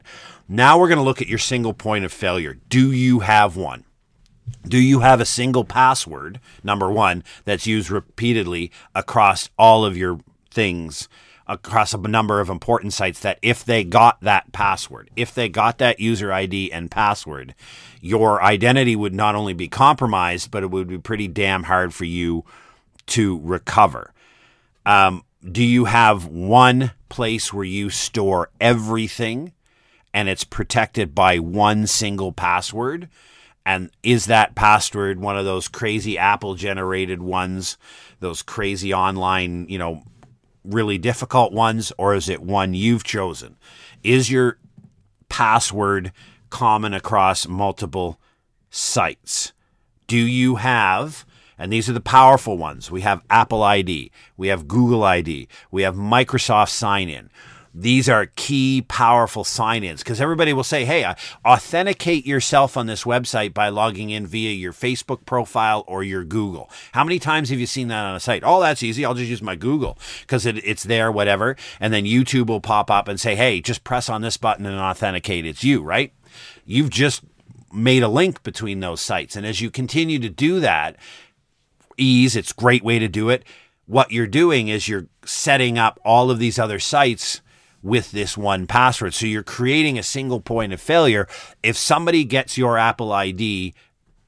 Now 0.48 0.78
we're 0.78 0.88
going 0.88 0.98
to 0.98 1.04
look 1.04 1.20
at 1.20 1.28
your 1.28 1.38
single 1.38 1.74
point 1.74 2.04
of 2.04 2.12
failure. 2.12 2.56
Do 2.68 2.90
you 2.90 3.20
have 3.20 3.56
one? 3.56 3.84
Do 4.66 4.78
you 4.78 5.00
have 5.00 5.20
a 5.20 5.26
single 5.26 5.64
password, 5.64 6.40
number 6.62 6.90
one, 6.90 7.22
that's 7.44 7.66
used 7.66 7.90
repeatedly 7.90 8.70
across 8.94 9.50
all 9.58 9.84
of 9.84 9.96
your 9.96 10.20
things, 10.50 11.08
across 11.46 11.94
a 11.94 11.98
number 11.98 12.40
of 12.40 12.48
important 12.48 12.92
sites 12.92 13.20
that 13.20 13.38
if 13.42 13.64
they 13.64 13.84
got 13.84 14.20
that 14.20 14.52
password, 14.52 15.10
if 15.16 15.34
they 15.34 15.48
got 15.48 15.78
that 15.78 16.00
user 16.00 16.32
ID 16.32 16.72
and 16.72 16.90
password, 16.90 17.54
your 18.00 18.42
identity 18.42 18.94
would 18.96 19.14
not 19.14 19.34
only 19.34 19.54
be 19.54 19.68
compromised, 19.68 20.50
but 20.50 20.62
it 20.62 20.70
would 20.70 20.88
be 20.88 20.98
pretty 20.98 21.28
damn 21.28 21.64
hard 21.64 21.94
for 21.94 22.04
you 22.04 22.44
to 23.06 23.40
recover. 23.42 24.12
Um, 24.84 25.24
do 25.44 25.62
you 25.62 25.84
have 25.86 26.26
one 26.26 26.92
place 27.08 27.52
where 27.52 27.64
you 27.64 27.90
store 27.90 28.50
everything 28.60 29.52
and 30.12 30.28
it's 30.28 30.44
protected 30.44 31.14
by 31.14 31.38
one 31.38 31.86
single 31.86 32.32
password? 32.32 33.08
And 33.64 33.90
is 34.02 34.26
that 34.26 34.54
password 34.54 35.20
one 35.20 35.36
of 35.36 35.44
those 35.44 35.68
crazy 35.68 36.16
Apple 36.18 36.54
generated 36.54 37.20
ones, 37.20 37.76
those 38.20 38.42
crazy 38.42 38.92
online, 38.92 39.66
you 39.68 39.78
know, 39.78 40.02
really 40.64 40.98
difficult 40.98 41.52
ones, 41.52 41.92
or 41.98 42.14
is 42.14 42.28
it 42.28 42.42
one 42.42 42.74
you've 42.74 43.04
chosen? 43.04 43.56
Is 44.02 44.30
your 44.30 44.58
password 45.28 46.12
common 46.50 46.94
across 46.94 47.46
multiple 47.46 48.18
sites? 48.70 49.52
Do 50.06 50.16
you 50.16 50.56
have 50.56 51.26
and 51.58 51.72
these 51.72 51.88
are 51.88 51.92
the 51.92 52.00
powerful 52.00 52.56
ones. 52.56 52.90
We 52.90 53.00
have 53.02 53.22
Apple 53.30 53.62
ID, 53.62 54.10
we 54.36 54.48
have 54.48 54.68
Google 54.68 55.04
ID, 55.04 55.48
we 55.70 55.82
have 55.82 55.96
Microsoft 55.96 56.70
Sign 56.70 57.08
In. 57.08 57.30
These 57.74 58.08
are 58.08 58.26
key, 58.34 58.84
powerful 58.88 59.44
sign 59.44 59.84
ins 59.84 60.02
because 60.02 60.20
everybody 60.20 60.52
will 60.52 60.64
say, 60.64 60.84
hey, 60.84 61.04
uh, 61.04 61.14
authenticate 61.44 62.26
yourself 62.26 62.76
on 62.76 62.86
this 62.86 63.04
website 63.04 63.54
by 63.54 63.68
logging 63.68 64.10
in 64.10 64.26
via 64.26 64.50
your 64.50 64.72
Facebook 64.72 65.24
profile 65.26 65.84
or 65.86 66.02
your 66.02 66.24
Google. 66.24 66.70
How 66.90 67.04
many 67.04 67.20
times 67.20 67.50
have 67.50 67.60
you 67.60 67.66
seen 67.66 67.86
that 67.88 68.04
on 68.04 68.16
a 68.16 68.20
site? 68.20 68.42
Oh, 68.44 68.60
that's 68.60 68.82
easy. 68.82 69.04
I'll 69.04 69.14
just 69.14 69.30
use 69.30 69.42
my 69.42 69.54
Google 69.54 69.96
because 70.22 70.44
it, 70.44 70.56
it's 70.66 70.82
there, 70.82 71.12
whatever. 71.12 71.56
And 71.78 71.92
then 71.92 72.04
YouTube 72.04 72.46
will 72.46 72.60
pop 72.60 72.90
up 72.90 73.06
and 73.06 73.20
say, 73.20 73.36
hey, 73.36 73.60
just 73.60 73.84
press 73.84 74.08
on 74.08 74.22
this 74.22 74.36
button 74.36 74.66
and 74.66 74.78
authenticate. 74.78 75.46
It's 75.46 75.62
you, 75.62 75.82
right? 75.82 76.12
You've 76.64 76.90
just 76.90 77.22
made 77.72 78.02
a 78.02 78.08
link 78.08 78.42
between 78.42 78.80
those 78.80 79.00
sites. 79.00 79.36
And 79.36 79.46
as 79.46 79.60
you 79.60 79.70
continue 79.70 80.18
to 80.18 80.30
do 80.30 80.58
that, 80.60 80.96
ease. 81.98 82.36
It's 82.36 82.52
a 82.52 82.54
great 82.54 82.82
way 82.82 82.98
to 82.98 83.08
do 83.08 83.28
it. 83.28 83.44
What 83.86 84.12
you're 84.12 84.26
doing 84.26 84.68
is 84.68 84.88
you're 84.88 85.06
setting 85.24 85.78
up 85.78 85.98
all 86.04 86.30
of 86.30 86.38
these 86.38 86.58
other 86.58 86.78
sites 86.78 87.40
with 87.82 88.10
this 88.10 88.36
one 88.36 88.66
password. 88.66 89.14
So 89.14 89.26
you're 89.26 89.42
creating 89.42 89.98
a 89.98 90.02
single 90.02 90.40
point 90.40 90.72
of 90.72 90.80
failure. 90.80 91.28
If 91.62 91.76
somebody 91.76 92.24
gets 92.24 92.58
your 92.58 92.76
Apple 92.76 93.12
ID, 93.12 93.74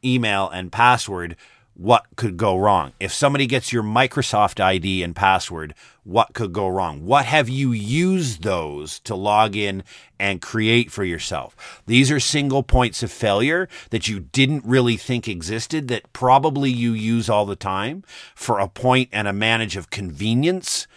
email, 0.04 0.48
and 0.48 0.72
password, 0.72 1.36
what 1.74 2.06
could 2.16 2.36
go 2.36 2.56
wrong? 2.56 2.92
If 3.00 3.12
somebody 3.12 3.46
gets 3.46 3.72
your 3.72 3.82
Microsoft 3.82 4.60
ID 4.60 5.02
and 5.02 5.16
password, 5.16 5.74
what 6.10 6.34
could 6.34 6.52
go 6.52 6.66
wrong? 6.66 7.06
What 7.06 7.24
have 7.26 7.48
you 7.48 7.70
used 7.70 8.42
those 8.42 8.98
to 9.00 9.14
log 9.14 9.54
in 9.54 9.84
and 10.18 10.42
create 10.42 10.90
for 10.90 11.04
yourself? 11.04 11.82
These 11.86 12.10
are 12.10 12.18
single 12.18 12.64
points 12.64 13.04
of 13.04 13.12
failure 13.12 13.68
that 13.90 14.08
you 14.08 14.18
didn't 14.18 14.64
really 14.64 14.96
think 14.96 15.28
existed 15.28 15.86
that 15.88 16.12
probably 16.12 16.68
you 16.68 16.92
use 16.92 17.30
all 17.30 17.46
the 17.46 17.54
time 17.54 18.02
for 18.34 18.58
a 18.58 18.68
point 18.68 19.08
and 19.12 19.28
a 19.28 19.32
manage 19.32 19.76
of 19.76 19.90
convenience 19.90 20.88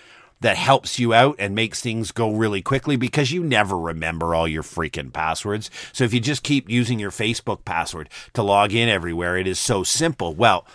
that 0.41 0.57
helps 0.57 0.97
you 0.97 1.13
out 1.13 1.35
and 1.37 1.53
makes 1.53 1.79
things 1.79 2.11
go 2.11 2.31
really 2.31 2.61
quickly 2.61 2.95
because 2.95 3.31
you 3.31 3.43
never 3.43 3.77
remember 3.77 4.33
all 4.33 4.47
your 4.47 4.63
freaking 4.63 5.13
passwords. 5.13 5.69
So 5.93 6.03
if 6.03 6.13
you 6.13 6.19
just 6.19 6.41
keep 6.41 6.69
using 6.69 6.97
your 6.97 7.11
Facebook 7.11 7.63
password 7.65 8.09
to 8.33 8.41
log 8.41 8.73
in 8.73 8.89
everywhere, 8.89 9.37
it 9.37 9.45
is 9.45 9.59
so 9.59 9.83
simple. 9.83 10.33
Well, 10.33 10.65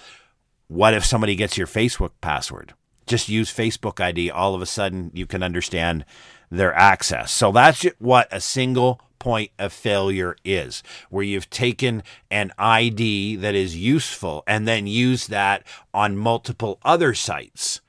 what 0.69 0.95
if 0.95 1.05
somebody 1.05 1.35
gets 1.35 1.59
your 1.59 1.67
Facebook 1.67 2.13
password? 2.21 2.73
Just 3.09 3.29
use 3.29 3.53
Facebook 3.53 4.01
ID. 4.01 4.31
All 4.31 4.55
of 4.55 4.63
a 4.63 4.67
sudden, 4.67 5.11
you 5.15 5.27
can 5.27 5.43
understand 5.43 6.05
their 6.51 6.75
access. 6.75 7.33
So 7.33 7.51
that's 7.53 7.85
what 7.99 8.29
a 8.31 8.41
single 8.41 9.01
point 9.19 9.51
of 9.59 9.73
failure 9.73 10.37
is, 10.45 10.83
where 11.11 11.25
you've 11.25 11.51
taken 11.51 12.03
an 12.31 12.53
ID 12.59 13.37
that 13.37 13.55
is 13.55 13.77
useful 13.77 14.45
and 14.47 14.69
then 14.69 14.87
used 14.87 15.31
that 15.31 15.67
on 15.93 16.17
multiple 16.17 16.79
other 16.85 17.15
sites 17.15 17.81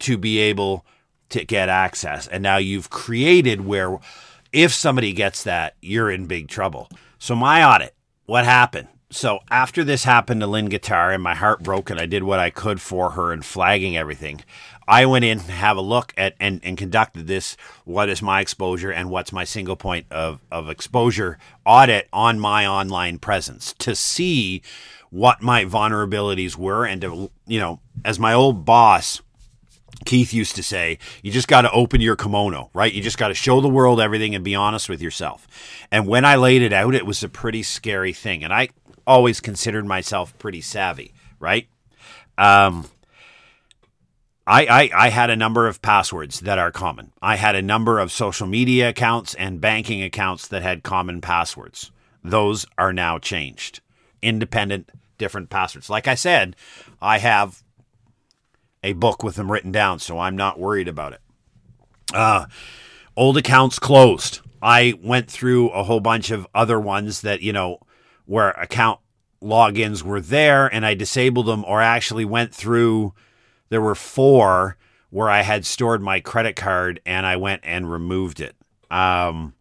to 0.00 0.18
be 0.18 0.38
able 0.38 0.84
to 1.30 1.44
get 1.44 1.68
access. 1.68 2.26
And 2.26 2.42
now 2.42 2.58
you've 2.58 2.90
created 2.90 3.64
where 3.64 3.98
if 4.52 4.72
somebody 4.72 5.12
gets 5.12 5.44
that, 5.44 5.76
you're 5.80 6.10
in 6.10 6.26
big 6.26 6.48
trouble. 6.48 6.88
So, 7.18 7.34
my 7.34 7.64
audit, 7.64 7.94
what 8.26 8.44
happened? 8.44 8.88
So, 9.12 9.40
after 9.50 9.82
this 9.82 10.04
happened 10.04 10.40
to 10.40 10.46
Lynn 10.46 10.68
Guitar 10.68 11.10
and 11.10 11.20
my 11.20 11.34
heart 11.34 11.64
broke, 11.64 11.90
and 11.90 11.98
I 11.98 12.06
did 12.06 12.22
what 12.22 12.38
I 12.38 12.50
could 12.50 12.80
for 12.80 13.10
her 13.10 13.32
and 13.32 13.44
flagging 13.44 13.96
everything, 13.96 14.42
I 14.86 15.04
went 15.06 15.24
in 15.24 15.40
to 15.40 15.52
have 15.52 15.76
a 15.76 15.80
look 15.80 16.14
at 16.16 16.34
and, 16.38 16.60
and 16.62 16.78
conducted 16.78 17.26
this 17.26 17.56
what 17.84 18.08
is 18.08 18.22
my 18.22 18.40
exposure 18.40 18.92
and 18.92 19.10
what's 19.10 19.32
my 19.32 19.42
single 19.42 19.74
point 19.74 20.06
of, 20.12 20.40
of 20.52 20.68
exposure 20.68 21.38
audit 21.66 22.08
on 22.12 22.38
my 22.38 22.66
online 22.66 23.18
presence 23.18 23.74
to 23.78 23.96
see 23.96 24.62
what 25.10 25.42
my 25.42 25.64
vulnerabilities 25.64 26.56
were 26.56 26.86
and 26.86 27.00
to, 27.00 27.30
you 27.46 27.58
know, 27.58 27.80
as 28.04 28.20
my 28.20 28.32
old 28.32 28.64
boss 28.64 29.20
Keith 30.06 30.32
used 30.32 30.56
to 30.56 30.62
say, 30.62 30.98
you 31.22 31.30
just 31.30 31.48
got 31.48 31.62
to 31.62 31.72
open 31.72 32.00
your 32.00 32.16
kimono, 32.16 32.70
right? 32.72 32.92
You 32.92 33.02
just 33.02 33.18
got 33.18 33.28
to 33.28 33.34
show 33.34 33.60
the 33.60 33.68
world 33.68 34.00
everything 34.00 34.34
and 34.34 34.42
be 34.42 34.54
honest 34.54 34.88
with 34.88 35.02
yourself. 35.02 35.46
And 35.90 36.06
when 36.06 36.24
I 36.24 36.36
laid 36.36 36.62
it 36.62 36.72
out, 36.72 36.94
it 36.94 37.04
was 37.04 37.22
a 37.22 37.28
pretty 37.28 37.62
scary 37.62 38.14
thing. 38.14 38.42
And 38.42 38.50
I 38.50 38.70
always 39.10 39.40
considered 39.40 39.84
myself 39.84 40.38
pretty 40.38 40.60
savvy, 40.60 41.12
right? 41.40 41.66
Um, 42.38 42.88
I, 44.46 44.66
I, 44.66 44.90
I 45.06 45.08
had 45.08 45.30
a 45.30 45.36
number 45.36 45.66
of 45.66 45.82
passwords 45.82 46.38
that 46.40 46.60
are 46.60 46.70
common. 46.70 47.10
I 47.20 47.34
had 47.34 47.56
a 47.56 47.60
number 47.60 47.98
of 47.98 48.12
social 48.12 48.46
media 48.46 48.90
accounts 48.90 49.34
and 49.34 49.60
banking 49.60 50.00
accounts 50.00 50.46
that 50.46 50.62
had 50.62 50.84
common 50.84 51.20
passwords. 51.20 51.90
Those 52.22 52.66
are 52.78 52.92
now 52.92 53.18
changed. 53.18 53.80
Independent, 54.22 54.90
different 55.18 55.50
passwords. 55.50 55.90
Like 55.90 56.06
I 56.06 56.14
said, 56.14 56.54
I 57.02 57.18
have 57.18 57.64
a 58.84 58.92
book 58.92 59.24
with 59.24 59.34
them 59.34 59.50
written 59.50 59.72
down, 59.72 59.98
so 59.98 60.20
I'm 60.20 60.36
not 60.36 60.60
worried 60.60 60.86
about 60.86 61.14
it. 61.14 61.20
Uh, 62.14 62.46
old 63.16 63.36
accounts 63.36 63.80
closed. 63.80 64.40
I 64.62 64.94
went 65.02 65.28
through 65.28 65.70
a 65.70 65.82
whole 65.82 66.00
bunch 66.00 66.30
of 66.30 66.46
other 66.54 66.78
ones 66.78 67.22
that, 67.22 67.42
you 67.42 67.52
know, 67.52 67.80
where 68.30 68.50
account 68.50 69.00
logins 69.42 70.04
were 70.04 70.20
there 70.20 70.72
and 70.72 70.86
I 70.86 70.94
disabled 70.94 71.46
them, 71.46 71.64
or 71.64 71.82
actually 71.82 72.24
went 72.24 72.54
through, 72.54 73.12
there 73.70 73.80
were 73.80 73.96
four 73.96 74.76
where 75.10 75.28
I 75.28 75.40
had 75.40 75.66
stored 75.66 76.00
my 76.00 76.20
credit 76.20 76.54
card 76.54 77.00
and 77.04 77.26
I 77.26 77.34
went 77.34 77.62
and 77.64 77.90
removed 77.90 78.38
it. 78.38 78.54
Um, 78.88 79.54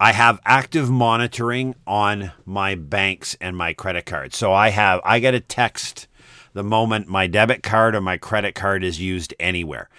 I 0.00 0.12
have 0.12 0.40
active 0.46 0.88
monitoring 0.88 1.74
on 1.86 2.32
my 2.46 2.76
banks 2.76 3.36
and 3.42 3.54
my 3.54 3.74
credit 3.74 4.06
cards. 4.06 4.38
So 4.38 4.54
I 4.54 4.70
have, 4.70 5.02
I 5.04 5.18
get 5.18 5.34
a 5.34 5.40
text 5.40 6.08
the 6.54 6.64
moment 6.64 7.08
my 7.08 7.26
debit 7.26 7.62
card 7.62 7.94
or 7.94 8.00
my 8.00 8.16
credit 8.16 8.54
card 8.54 8.84
is 8.84 8.98
used 8.98 9.34
anywhere. 9.38 9.90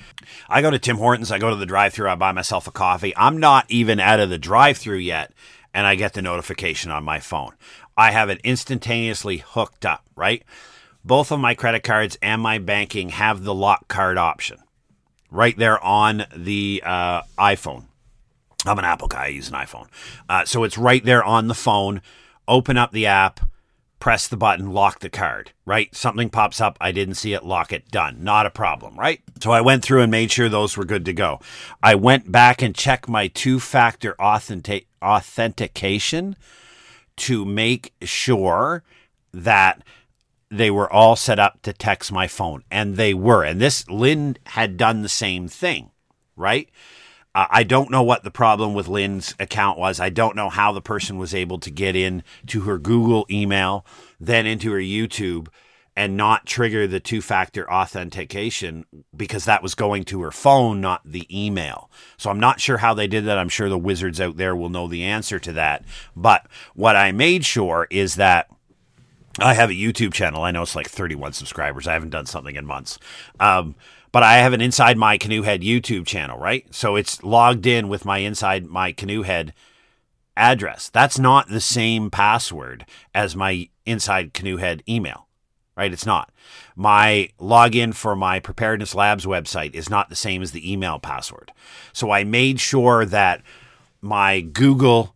I 0.49 0.63
go 0.63 0.71
to 0.71 0.79
Tim 0.79 0.97
Hortons, 0.97 1.31
I 1.31 1.37
go 1.37 1.51
to 1.51 1.55
the 1.55 1.67
drive 1.67 1.93
through, 1.93 2.09
I 2.09 2.15
buy 2.15 2.31
myself 2.31 2.65
a 2.65 2.71
coffee. 2.71 3.13
I'm 3.15 3.37
not 3.37 3.69
even 3.69 3.99
out 3.99 4.19
of 4.19 4.31
the 4.31 4.39
drive 4.39 4.77
through 4.77 4.97
yet, 4.97 5.31
and 5.77 5.85
I 5.85 5.93
get 5.93 6.13
the 6.13 6.23
notification 6.23 6.89
on 6.89 7.03
my 7.03 7.19
phone. 7.19 7.51
I 7.95 8.09
have 8.09 8.31
it 8.31 8.41
instantaneously 8.43 9.37
hooked 9.37 9.85
up, 9.85 10.03
right? 10.15 10.43
Both 11.05 11.31
of 11.31 11.39
my 11.39 11.53
credit 11.53 11.83
cards 11.83 12.17
and 12.19 12.41
my 12.41 12.57
banking 12.57 13.09
have 13.09 13.43
the 13.43 13.53
lock 13.53 13.87
card 13.87 14.17
option 14.17 14.57
right 15.29 15.55
there 15.55 15.79
on 15.83 16.25
the 16.35 16.81
uh, 16.83 17.21
iPhone. 17.37 17.85
I'm 18.65 18.79
an 18.79 18.85
Apple 18.85 19.07
guy, 19.07 19.25
I 19.25 19.27
use 19.27 19.49
an 19.49 19.53
iPhone. 19.53 19.87
Uh, 20.27 20.45
so 20.45 20.63
it's 20.63 20.79
right 20.79 21.05
there 21.05 21.23
on 21.23 21.47
the 21.47 21.53
phone. 21.53 22.01
Open 22.47 22.75
up 22.75 22.91
the 22.91 23.05
app 23.05 23.41
press 23.99 24.27
the 24.27 24.37
button, 24.37 24.71
lock 24.71 24.99
the 24.99 25.09
card, 25.09 25.51
right? 25.65 25.93
Something 25.95 26.29
pops 26.29 26.61
up, 26.61 26.77
I 26.79 26.91
didn't 26.91 27.15
see 27.15 27.33
it, 27.33 27.43
lock 27.43 27.73
it, 27.73 27.89
done. 27.89 28.23
Not 28.23 28.45
a 28.45 28.51
problem, 28.51 28.97
right? 28.97 29.21
So 29.41 29.51
I 29.51 29.61
went 29.61 29.83
through 29.83 30.01
and 30.01 30.11
made 30.11 30.31
sure 30.31 30.49
those 30.49 30.77
were 30.77 30.85
good 30.85 31.05
to 31.05 31.13
go. 31.13 31.39
I 31.81 31.95
went 31.95 32.31
back 32.31 32.61
and 32.61 32.75
checked 32.75 33.09
my 33.09 33.27
two 33.27 33.59
factor 33.59 34.15
authentic- 34.19 34.86
authentication 35.01 36.35
to 37.17 37.45
make 37.45 37.93
sure 38.01 38.83
that 39.33 39.83
they 40.49 40.71
were 40.71 40.91
all 40.91 41.15
set 41.15 41.39
up 41.39 41.61
to 41.63 41.73
text 41.73 42.11
my 42.11 42.27
phone, 42.27 42.63
and 42.71 42.95
they 42.95 43.13
were. 43.13 43.43
And 43.43 43.59
this, 43.59 43.87
Lynn 43.89 44.37
had 44.47 44.77
done 44.77 45.01
the 45.01 45.09
same 45.09 45.47
thing, 45.47 45.91
right? 46.35 46.69
Uh, 47.35 47.45
I 47.49 47.63
don't 47.63 47.91
know 47.91 48.03
what 48.03 48.23
the 48.23 48.31
problem 48.31 48.73
with 48.73 48.87
Lynn's 48.87 49.35
account 49.39 49.77
was. 49.77 49.99
I 49.99 50.09
don't 50.09 50.35
know 50.35 50.49
how 50.49 50.71
the 50.71 50.81
person 50.81 51.17
was 51.17 51.35
able 51.35 51.59
to 51.59 51.69
get 51.69 51.95
in 51.95 52.23
to 52.47 52.61
her 52.61 52.77
Google 52.77 53.25
email, 53.29 53.85
then 54.19 54.45
into 54.45 54.71
her 54.71 54.79
YouTube, 54.79 55.47
and 55.97 56.15
not 56.15 56.45
trigger 56.45 56.85
the 56.85 56.99
two 56.99 57.21
factor 57.21 57.69
authentication 57.69 58.85
because 59.15 59.45
that 59.45 59.63
was 59.63 59.73
going 59.73 60.03
to 60.03 60.21
her 60.21 60.29
phone, 60.29 60.79
not 60.79 61.01
the 61.03 61.25
email. 61.35 61.89
So 62.17 62.29
I'm 62.29 62.39
not 62.39 62.61
sure 62.61 62.77
how 62.77 62.93
they 62.93 63.07
did 63.07 63.25
that. 63.25 63.39
I'm 63.39 63.49
sure 63.49 63.67
the 63.67 63.79
wizards 63.79 64.21
out 64.21 64.37
there 64.37 64.55
will 64.55 64.69
know 64.69 64.87
the 64.87 65.03
answer 65.03 65.39
to 65.39 65.51
that. 65.53 65.83
But 66.15 66.45
what 66.75 66.95
I 66.95 67.11
made 67.11 67.45
sure 67.45 67.87
is 67.89 68.15
that 68.15 68.47
I 69.39 69.55
have 69.55 69.71
a 69.71 69.73
YouTube 69.73 70.13
channel. 70.13 70.43
I 70.43 70.51
know 70.51 70.61
it's 70.61 70.75
like 70.75 70.87
31 70.87 71.33
subscribers. 71.33 71.87
I 71.87 71.93
haven't 71.93 72.11
done 72.11 72.27
something 72.27 72.55
in 72.55 72.67
months. 72.67 72.99
Um, 73.39 73.73
but 74.11 74.21
I 74.21 74.35
have 74.35 74.53
an 74.53 74.61
Inside 74.61 74.97
My 74.97 75.17
Canoe 75.17 75.41
Head 75.41 75.61
YouTube 75.61 76.05
channel, 76.05 76.37
right? 76.37 76.63
So 76.73 76.95
it's 76.95 77.23
logged 77.23 77.65
in 77.65 77.89
with 77.89 78.05
my 78.05 78.19
Inside 78.19 78.67
My 78.67 78.91
Canoe 78.91 79.23
Head 79.23 79.51
address. 80.35 80.89
That's 80.89 81.17
not 81.17 81.49
the 81.49 81.59
same 81.59 82.11
password 82.11 82.85
as 83.15 83.35
my 83.35 83.69
Inside 83.87 84.35
Canoe 84.35 84.57
Head 84.57 84.83
email, 84.87 85.26
right? 85.77 85.93
It's 85.93 86.05
not. 86.05 86.31
My 86.75 87.29
login 87.39 87.93
for 87.93 88.15
my 88.15 88.39
Preparedness 88.39 88.95
Labs 88.95 89.25
website 89.25 89.75
is 89.75 89.89
not 89.89 90.09
the 90.09 90.15
same 90.15 90.41
as 90.41 90.51
the 90.51 90.69
email 90.71 90.99
password. 90.99 91.53
So 91.93 92.11
I 92.11 92.23
made 92.23 92.59
sure 92.59 93.05
that 93.05 93.43
my 94.01 94.41
Google 94.41 95.13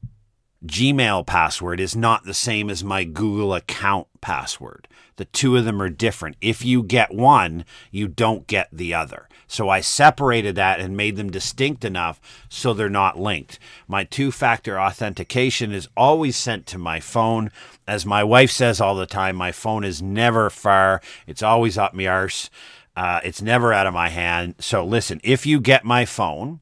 Gmail 0.66 1.26
password 1.26 1.80
is 1.80 1.96
not 1.96 2.24
the 2.24 2.36
same 2.36 2.70
as 2.70 2.84
my 2.84 3.04
Google 3.04 3.54
account 3.56 4.08
password. 4.22 4.88
The 5.22 5.26
two 5.26 5.56
of 5.56 5.66
them 5.66 5.80
are 5.84 5.90
different. 5.92 6.36
If 6.42 6.66
you 6.66 6.82
get 6.82 7.14
one, 7.14 7.64
you 7.92 8.08
don't 8.08 8.48
get 8.48 8.70
the 8.72 8.96
other. 8.96 9.30
So 9.46 9.70
I 9.70 9.80
separated 9.80 10.56
that 10.56 10.80
and 10.80 10.98
made 10.98 11.16
them 11.16 11.30
distinct 11.30 11.86
enough 11.86 12.20
so 12.50 12.74
they're 12.74 12.90
not 12.90 13.20
linked. 13.20 13.60
My 13.88 14.04
two 14.04 14.32
factor 14.32 14.80
authentication 14.80 15.74
is 15.74 15.88
always 15.96 16.36
sent 16.36 16.66
to 16.66 16.80
my 16.80 17.00
phone. 17.00 17.52
As 17.86 18.04
my 18.04 18.24
wife 18.24 18.50
says 18.50 18.82
all 18.82 18.96
the 18.96 19.06
time, 19.06 19.36
my 19.36 19.52
phone 19.52 19.84
is 19.84 20.02
never 20.02 20.50
far, 20.50 21.04
it's 21.28 21.44
always 21.44 21.78
up 21.78 21.94
my 21.94 22.08
arse. 22.08 22.50
Uh, 22.96 23.20
it's 23.24 23.44
never 23.44 23.72
out 23.72 23.86
of 23.86 23.94
my 23.94 24.10
hand. 24.10 24.56
So 24.58 24.84
listen, 24.84 25.22
if 25.24 25.46
you 25.46 25.60
get 25.60 25.86
my 25.86 26.04
phone 26.04 26.62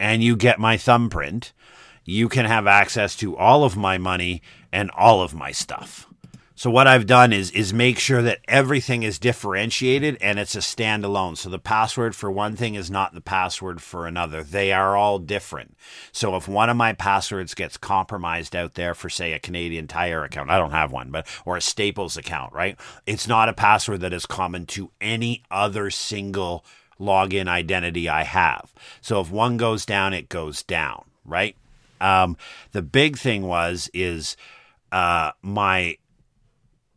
and 0.00 0.24
you 0.24 0.34
get 0.34 0.58
my 0.58 0.76
thumbprint, 0.76 1.52
you 2.04 2.28
can 2.28 2.46
have 2.46 2.66
access 2.66 3.14
to 3.18 3.36
all 3.36 3.62
of 3.62 3.76
my 3.76 3.96
money 3.96 4.42
and 4.72 4.90
all 4.90 5.22
of 5.22 5.36
my 5.36 5.52
stuff. 5.52 6.11
So 6.62 6.70
what 6.70 6.86
I've 6.86 7.06
done 7.06 7.32
is 7.32 7.50
is 7.50 7.74
make 7.74 7.98
sure 7.98 8.22
that 8.22 8.38
everything 8.46 9.02
is 9.02 9.18
differentiated 9.18 10.16
and 10.20 10.38
it's 10.38 10.54
a 10.54 10.60
standalone. 10.60 11.36
So 11.36 11.48
the 11.48 11.58
password 11.58 12.14
for 12.14 12.30
one 12.30 12.54
thing 12.54 12.76
is 12.76 12.88
not 12.88 13.14
the 13.14 13.20
password 13.20 13.82
for 13.82 14.06
another. 14.06 14.44
They 14.44 14.70
are 14.70 14.96
all 14.96 15.18
different. 15.18 15.76
So 16.12 16.36
if 16.36 16.46
one 16.46 16.70
of 16.70 16.76
my 16.76 16.92
passwords 16.92 17.54
gets 17.54 17.76
compromised 17.76 18.54
out 18.54 18.74
there 18.74 18.94
for 18.94 19.10
say 19.10 19.32
a 19.32 19.40
Canadian 19.40 19.88
Tire 19.88 20.22
account, 20.22 20.50
I 20.50 20.58
don't 20.58 20.70
have 20.70 20.92
one, 20.92 21.10
but 21.10 21.26
or 21.44 21.56
a 21.56 21.60
Staples 21.60 22.16
account, 22.16 22.52
right? 22.52 22.78
It's 23.06 23.26
not 23.26 23.48
a 23.48 23.52
password 23.52 23.98
that 24.02 24.12
is 24.12 24.24
common 24.24 24.66
to 24.66 24.92
any 25.00 25.42
other 25.50 25.90
single 25.90 26.64
login 27.00 27.48
identity 27.48 28.08
I 28.08 28.22
have. 28.22 28.72
So 29.00 29.20
if 29.20 29.32
one 29.32 29.56
goes 29.56 29.84
down, 29.84 30.14
it 30.14 30.28
goes 30.28 30.62
down, 30.62 31.06
right? 31.24 31.56
Um, 32.00 32.36
the 32.70 32.82
big 32.82 33.18
thing 33.18 33.42
was 33.42 33.90
is 33.92 34.36
uh, 34.92 35.32
my 35.42 35.96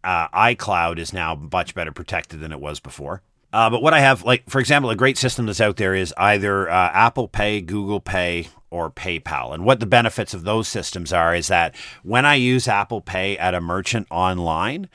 uh, 0.06 0.30
iCloud 0.30 1.00
is 1.00 1.12
now 1.12 1.36
much 1.52 1.74
better 1.74 1.92
protected 1.92 2.40
than 2.40 2.52
it 2.52 2.60
was 2.60 2.80
before. 2.80 3.22
Uh, 3.52 3.70
but 3.70 3.82
what 3.82 3.94
I 3.94 4.00
have, 4.00 4.24
like 4.24 4.50
for 4.50 4.60
example, 4.60 4.90
a 4.90 4.96
great 4.96 5.18
system 5.18 5.46
that's 5.46 5.62
out 5.62 5.78
there 5.78 5.96
is 5.96 6.14
either 6.18 6.70
uh, 6.70 6.90
Apple 6.94 7.28
Pay, 7.28 7.62
Google 7.62 8.00
Pay, 8.00 8.50
or 8.70 8.92
PayPal. 8.92 9.54
And 9.54 9.64
what 9.64 9.80
the 9.80 9.86
benefits 9.86 10.34
of 10.34 10.44
those 10.44 10.68
systems 10.68 11.14
are 11.14 11.34
is 11.34 11.48
that 11.48 11.74
when 12.04 12.26
I 12.26 12.36
use 12.36 12.68
Apple 12.68 13.00
Pay 13.00 13.38
at 13.38 13.56
a 13.56 13.62
merchant 13.62 14.08
online, 14.12 14.90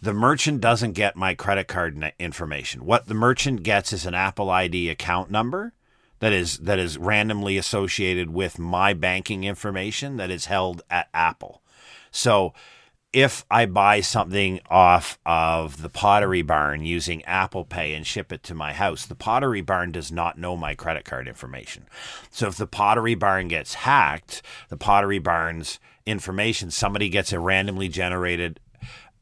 the 0.00 0.14
merchant 0.14 0.62
doesn't 0.62 0.92
get 0.92 1.16
my 1.16 1.34
credit 1.34 1.68
card 1.68 2.12
information. 2.18 2.86
What 2.86 3.06
the 3.06 3.14
merchant 3.14 3.62
gets 3.62 3.92
is 3.92 4.06
an 4.06 4.14
Apple 4.14 4.48
ID 4.48 4.88
account 4.88 5.30
number 5.30 5.74
that 6.20 6.32
is 6.32 6.58
that 6.58 6.78
is 6.78 6.96
randomly 6.96 7.58
associated 7.58 8.30
with 8.30 8.58
my 8.58 8.94
banking 8.94 9.44
information 9.44 10.16
that 10.16 10.30
is 10.30 10.46
held 10.46 10.82
at 10.88 11.08
Apple. 11.12 11.60
So 12.10 12.54
if 13.12 13.44
I 13.50 13.66
buy 13.66 14.00
something 14.00 14.60
off 14.68 15.18
of 15.24 15.80
the 15.80 15.88
Pottery 15.88 16.42
Barn 16.42 16.84
using 16.84 17.24
Apple 17.24 17.64
Pay 17.64 17.94
and 17.94 18.06
ship 18.06 18.32
it 18.32 18.42
to 18.44 18.54
my 18.54 18.72
house, 18.72 19.06
the 19.06 19.14
Pottery 19.14 19.62
Barn 19.62 19.92
does 19.92 20.12
not 20.12 20.38
know 20.38 20.56
my 20.56 20.74
credit 20.74 21.04
card 21.04 21.26
information. 21.26 21.86
So 22.30 22.48
if 22.48 22.56
the 22.56 22.66
Pottery 22.66 23.14
Barn 23.14 23.48
gets 23.48 23.74
hacked, 23.74 24.42
the 24.68 24.76
Pottery 24.76 25.18
Barn's 25.18 25.78
information, 26.04 26.70
somebody 26.70 27.08
gets 27.08 27.32
a 27.32 27.40
randomly 27.40 27.88
generated 27.88 28.60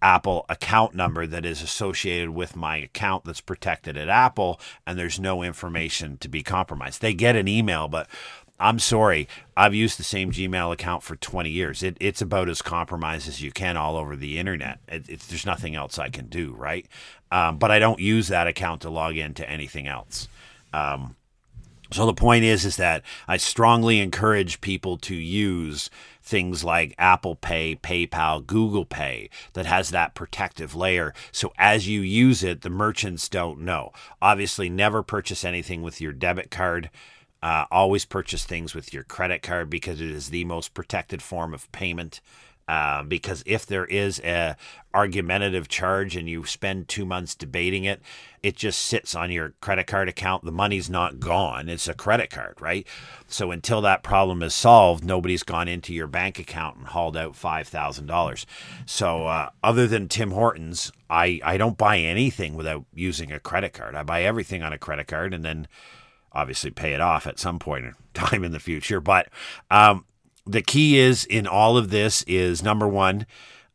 Apple 0.02 0.44
account 0.50 0.94
number 0.94 1.26
that 1.26 1.46
is 1.46 1.62
associated 1.62 2.30
with 2.30 2.54
my 2.54 2.76
account 2.76 3.24
that's 3.24 3.40
protected 3.40 3.96
at 3.96 4.10
Apple, 4.10 4.60
and 4.86 4.98
there's 4.98 5.18
no 5.18 5.42
information 5.42 6.18
to 6.18 6.28
be 6.28 6.42
compromised. 6.42 7.00
They 7.00 7.14
get 7.14 7.36
an 7.36 7.48
email, 7.48 7.88
but 7.88 8.06
I'm 8.64 8.78
sorry, 8.78 9.28
I've 9.58 9.74
used 9.74 9.98
the 9.98 10.04
same 10.04 10.32
Gmail 10.32 10.72
account 10.72 11.02
for 11.02 11.16
20 11.16 11.50
years. 11.50 11.82
It, 11.82 11.98
it's 12.00 12.22
about 12.22 12.48
as 12.48 12.62
compromised 12.62 13.28
as 13.28 13.42
you 13.42 13.52
can 13.52 13.76
all 13.76 13.94
over 13.94 14.16
the 14.16 14.38
internet. 14.38 14.78
It, 14.88 15.20
there's 15.20 15.44
nothing 15.44 15.74
else 15.74 15.98
I 15.98 16.08
can 16.08 16.28
do, 16.28 16.54
right? 16.54 16.86
Um, 17.30 17.58
but 17.58 17.70
I 17.70 17.78
don't 17.78 18.00
use 18.00 18.28
that 18.28 18.46
account 18.46 18.80
to 18.80 18.90
log 18.90 19.18
into 19.18 19.48
anything 19.48 19.86
else. 19.86 20.28
Um, 20.72 21.14
so 21.92 22.06
the 22.06 22.14
point 22.14 22.44
is, 22.44 22.64
is 22.64 22.76
that 22.76 23.02
I 23.28 23.36
strongly 23.36 24.00
encourage 24.00 24.62
people 24.62 24.96
to 24.98 25.14
use 25.14 25.90
things 26.22 26.64
like 26.64 26.94
Apple 26.96 27.36
Pay, 27.36 27.76
PayPal, 27.76 28.46
Google 28.46 28.86
Pay 28.86 29.28
that 29.52 29.66
has 29.66 29.90
that 29.90 30.14
protective 30.14 30.74
layer. 30.74 31.12
So 31.32 31.52
as 31.58 31.86
you 31.86 32.00
use 32.00 32.42
it, 32.42 32.62
the 32.62 32.70
merchants 32.70 33.28
don't 33.28 33.60
know. 33.60 33.92
Obviously, 34.22 34.70
never 34.70 35.02
purchase 35.02 35.44
anything 35.44 35.82
with 35.82 36.00
your 36.00 36.12
debit 36.12 36.50
card. 36.50 36.88
Uh, 37.44 37.66
always 37.70 38.06
purchase 38.06 38.46
things 38.46 38.74
with 38.74 38.94
your 38.94 39.02
credit 39.02 39.42
card 39.42 39.68
because 39.68 40.00
it 40.00 40.10
is 40.10 40.30
the 40.30 40.46
most 40.46 40.72
protected 40.72 41.20
form 41.20 41.52
of 41.52 41.70
payment. 41.72 42.22
Uh, 42.66 43.02
because 43.02 43.42
if 43.44 43.66
there 43.66 43.84
is 43.84 44.18
a 44.20 44.56
argumentative 44.94 45.68
charge 45.68 46.16
and 46.16 46.26
you 46.26 46.46
spend 46.46 46.88
two 46.88 47.04
months 47.04 47.34
debating 47.34 47.84
it, 47.84 48.00
it 48.42 48.56
just 48.56 48.80
sits 48.80 49.14
on 49.14 49.30
your 49.30 49.52
credit 49.60 49.86
card 49.86 50.08
account. 50.08 50.42
The 50.42 50.50
money's 50.52 50.88
not 50.88 51.20
gone. 51.20 51.68
It's 51.68 51.86
a 51.86 51.92
credit 51.92 52.30
card, 52.30 52.54
right? 52.62 52.86
So 53.28 53.50
until 53.50 53.82
that 53.82 54.02
problem 54.02 54.42
is 54.42 54.54
solved, 54.54 55.04
nobody's 55.04 55.42
gone 55.42 55.68
into 55.68 55.92
your 55.92 56.06
bank 56.06 56.38
account 56.38 56.78
and 56.78 56.86
hauled 56.86 57.18
out 57.18 57.36
five 57.36 57.68
thousand 57.68 58.06
dollars. 58.06 58.46
So 58.86 59.26
uh, 59.26 59.50
other 59.62 59.86
than 59.86 60.08
Tim 60.08 60.30
Hortons, 60.30 60.92
I 61.10 61.42
I 61.44 61.58
don't 61.58 61.76
buy 61.76 61.98
anything 61.98 62.54
without 62.54 62.86
using 62.94 63.30
a 63.30 63.38
credit 63.38 63.74
card. 63.74 63.94
I 63.94 64.02
buy 64.02 64.22
everything 64.22 64.62
on 64.62 64.72
a 64.72 64.78
credit 64.78 65.08
card 65.08 65.34
and 65.34 65.44
then 65.44 65.68
obviously 66.34 66.70
pay 66.70 66.92
it 66.92 67.00
off 67.00 67.26
at 67.26 67.38
some 67.38 67.58
point 67.58 67.86
in 67.86 67.94
time 68.14 68.44
in 68.44 68.52
the 68.52 68.60
future. 68.60 69.00
But 69.00 69.28
um, 69.70 70.04
the 70.46 70.62
key 70.62 70.98
is 70.98 71.24
in 71.24 71.46
all 71.46 71.76
of 71.76 71.90
this 71.90 72.22
is 72.24 72.62
number 72.62 72.88
one, 72.88 73.26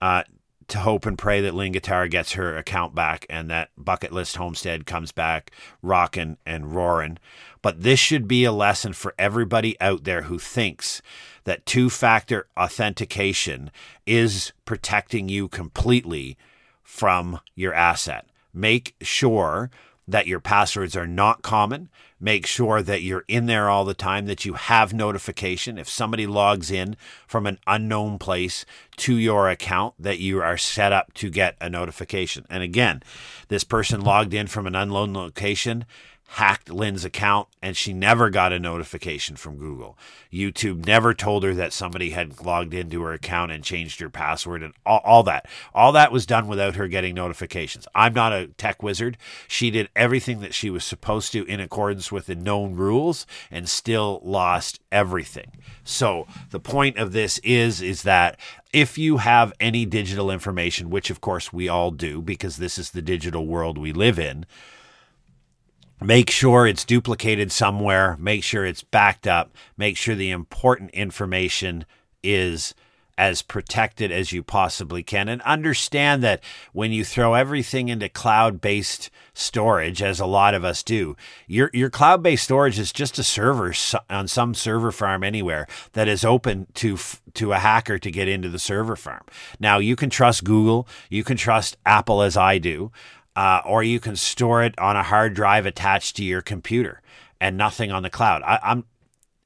uh, 0.02 0.24
to 0.70 0.80
hope 0.80 1.06
and 1.06 1.18
pray 1.18 1.42
that 1.42 1.56
Lynn 1.56 1.72
Guitar 1.72 2.08
gets 2.08 2.34
her 2.34 2.56
account 2.56 2.96
back 2.96 3.26
and 3.30 3.50
that 3.50 3.70
Bucket 3.78 4.12
List 4.12 4.38
Homestead 4.38 4.86
comes 4.86 5.12
back 5.12 5.52
rocking 5.82 6.38
and 6.46 6.74
roaring. 6.74 7.18
But 7.62 7.82
this 7.82 8.00
should 8.00 8.28
be 8.28 8.46
a 8.46 8.52
lesson 8.52 8.94
for 8.94 9.14
everybody 9.18 9.80
out 9.82 10.04
there 10.04 10.24
who 10.24 10.40
thinks 10.40 11.02
that 11.44 11.66
two 11.66 11.90
factor 11.90 12.48
authentication 12.58 13.72
is 14.06 14.54
protecting 14.66 15.28
you 15.28 15.48
completely 15.48 16.38
from 16.84 17.40
your 17.56 17.74
asset. 17.74 18.28
Make 18.54 18.96
sure 19.02 19.70
that 20.10 20.28
your 20.28 20.40
passwords 20.40 20.96
are 20.96 21.08
not 21.08 21.42
common. 21.44 21.90
Make 22.20 22.46
sure 22.46 22.82
that 22.82 23.02
you're 23.02 23.26
in 23.28 23.46
there 23.46 23.70
all 23.70 23.86
the 23.86 23.94
time, 23.94 24.26
that 24.26 24.44
you 24.44 24.54
have 24.54 24.92
notification. 24.92 25.78
If 25.78 25.88
somebody 25.88 26.26
logs 26.26 26.72
in 26.72 26.98
from 27.28 27.46
an 27.46 27.60
unknown 27.68 28.18
place 28.18 28.66
to 28.98 29.16
your 29.16 29.50
account, 29.50 29.94
that 30.00 30.20
you 30.20 30.42
are 30.42 30.58
set 30.58 30.92
up 30.92 31.14
to 31.14 31.30
get 31.30 31.56
a 31.62 31.70
notification. 31.70 32.46
And 32.50 32.64
again, 32.64 33.04
this 33.48 33.64
person 33.64 34.02
logged 34.02 34.34
in 34.34 34.48
from 34.48 34.68
an 34.68 34.76
unknown 34.76 35.14
location 35.14 35.86
hacked 36.34 36.70
Lynn's 36.70 37.04
account 37.04 37.48
and 37.60 37.76
she 37.76 37.92
never 37.92 38.30
got 38.30 38.54
a 38.54 38.60
notification 38.60 39.36
from 39.36 39.58
Google. 39.58 39.98
YouTube 40.32 40.86
never 40.86 41.14
told 41.16 41.44
her 41.44 41.56
that 41.56 41.74
somebody 41.74 42.12
had 42.12 42.40
logged 42.46 42.76
into 42.76 43.02
her 43.02 43.14
account 43.14 43.52
and 43.52 43.64
changed 43.64 44.00
her 44.00 44.12
password 44.12 44.62
and 44.62 44.76
all, 44.86 45.02
all, 45.04 45.24
that. 45.24 45.48
All 45.74 45.92
that 45.94 46.12
was 46.12 46.28
done 46.28 46.48
without 46.48 46.76
her 46.76 46.88
getting 46.88 47.16
notifications. 47.16 47.88
I'm 47.96 48.14
not 48.14 48.32
a 48.32 48.48
tech 48.58 48.84
wizard. 48.84 49.18
She 49.48 49.72
did 49.72 49.90
everything 49.96 50.40
that 50.42 50.54
she 50.54 50.70
was 50.70 50.86
supposed 50.86 51.32
to 51.32 51.44
in 51.46 51.60
accordance 51.60 52.12
with 52.12 52.28
the 52.28 52.36
known 52.36 52.76
rules 52.76 53.26
and 53.50 53.68
still 53.68 54.22
lost 54.24 54.80
everything. 54.92 55.52
So 55.84 56.28
the 56.52 56.60
point 56.60 56.98
of 56.98 57.12
this 57.12 57.40
is 57.40 57.82
is 57.82 58.04
that 58.04 58.40
if 58.72 59.00
you 59.00 59.18
have 59.18 59.52
any 59.60 59.84
digital 59.84 60.30
information, 60.30 60.92
which 60.92 61.10
of 61.10 61.22
course 61.22 61.52
we 61.52 61.68
all 61.68 61.90
do 61.90 62.22
because 62.22 62.58
this 62.58 62.78
is 62.78 62.92
the 62.92 63.02
digital 63.02 63.48
world 63.48 63.80
we 63.80 63.92
live 63.92 64.20
in, 64.20 64.46
make 66.02 66.30
sure 66.30 66.66
it's 66.66 66.86
duplicated 66.86 67.52
somewhere, 67.52 68.18
make 68.20 68.44
sure 68.44 68.66
it's 68.66 68.84
backed 68.84 69.28
up, 69.28 69.52
make 69.78 69.98
sure 69.98 70.16
the 70.16 70.32
important 70.32 70.92
information 70.92 71.86
is 72.24 72.74
as 73.20 73.42
protected 73.42 74.14
as 74.14 74.32
you 74.32 74.42
possibly 74.42 75.04
can. 75.04 75.28
And 75.28 75.42
understand 75.42 76.24
that 76.24 76.42
when 76.72 76.94
you 76.94 77.04
throw 77.04 77.34
everything 77.34 77.90
into 77.90 78.08
cloud-based 78.08 79.10
storage 79.34 80.02
as 80.02 80.22
a 80.22 80.26
lot 80.26 80.54
of 80.54 80.66
us 80.66 80.84
do 80.84 81.16
your 81.48 81.70
your 81.74 81.90
cloud-based 81.90 82.44
storage 82.44 82.78
is 82.78 82.92
just 82.92 83.18
a 83.20 83.24
server 83.24 83.74
on 84.10 84.28
some 84.28 84.54
server 84.54 84.92
farm 84.92 85.24
anywhere 85.24 85.66
that 85.94 86.10
is 86.10 86.26
open 86.26 86.68
to 86.74 86.98
to 87.34 87.54
a 87.54 87.60
hacker 87.60 87.98
to 87.98 88.12
get 88.12 88.28
into 88.28 88.50
the 88.50 88.60
server 88.60 88.96
farm. 88.96 89.24
Now 89.60 89.80
you 89.80 89.96
can 89.96 90.10
trust 90.10 90.44
Google. 90.44 90.88
You 91.10 91.24
can 91.24 91.38
trust 91.38 91.78
Apple 91.86 92.22
as 92.22 92.36
I 92.36 92.58
do 92.58 92.92
uh, 93.36 93.62
or 93.66 93.84
you 93.84 94.00
can 94.00 94.16
store 94.16 94.64
it 94.64 94.78
on 94.80 94.96
a 94.96 95.04
hard 95.04 95.34
drive 95.34 95.66
attached 95.66 96.16
to 96.18 96.24
your 96.24 96.42
computer 96.42 97.02
and 97.40 97.58
nothing 97.58 97.92
on 97.92 98.04
the 98.04 98.10
cloud. 98.10 98.42
I, 98.44 98.60
am 98.64 98.86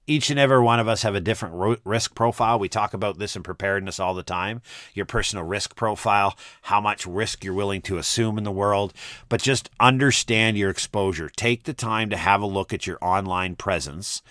each 0.06 0.30
and 0.30 0.40
every 0.40 0.60
one 0.60 0.80
of 0.80 0.88
us 0.88 1.04
have 1.04 1.16
a 1.16 1.22
different 1.22 1.56
ro- 1.56 1.78
risk 1.86 2.14
profile. 2.16 2.60
We 2.60 2.70
talk 2.70 2.94
about 2.94 3.20
this 3.20 3.36
in 3.36 3.44
preparedness 3.44 4.00
all 4.00 4.14
the 4.14 4.24
time. 4.24 4.62
Your 4.94 5.06
personal 5.06 5.46
risk 5.46 5.76
profile, 5.76 6.38
how 6.64 6.82
much 6.82 7.06
risk 7.06 7.44
you're 7.44 7.54
willing 7.54 7.82
to 7.84 7.98
assume 7.98 8.38
in 8.38 8.44
the 8.44 8.52
world, 8.52 8.94
but 9.30 9.42
just 9.42 9.70
understand 9.80 10.58
your 10.58 10.70
exposure. 10.70 11.30
Take 11.30 11.64
the 11.64 11.74
time 11.74 12.10
to 12.10 12.18
have 12.18 12.42
a 12.42 12.48
look 12.48 12.74
at 12.74 12.86
your 12.86 12.98
online 13.02 13.56
presence 13.56 14.22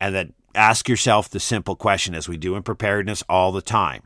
and 0.00 0.14
then 0.14 0.32
ask 0.54 0.88
yourself 0.88 1.28
the 1.28 1.40
simple 1.40 1.76
question 1.76 2.14
as 2.14 2.28
we 2.28 2.36
do 2.36 2.54
in 2.54 2.62
preparedness 2.62 3.22
all 3.28 3.52
the 3.52 3.62
time. 3.62 4.02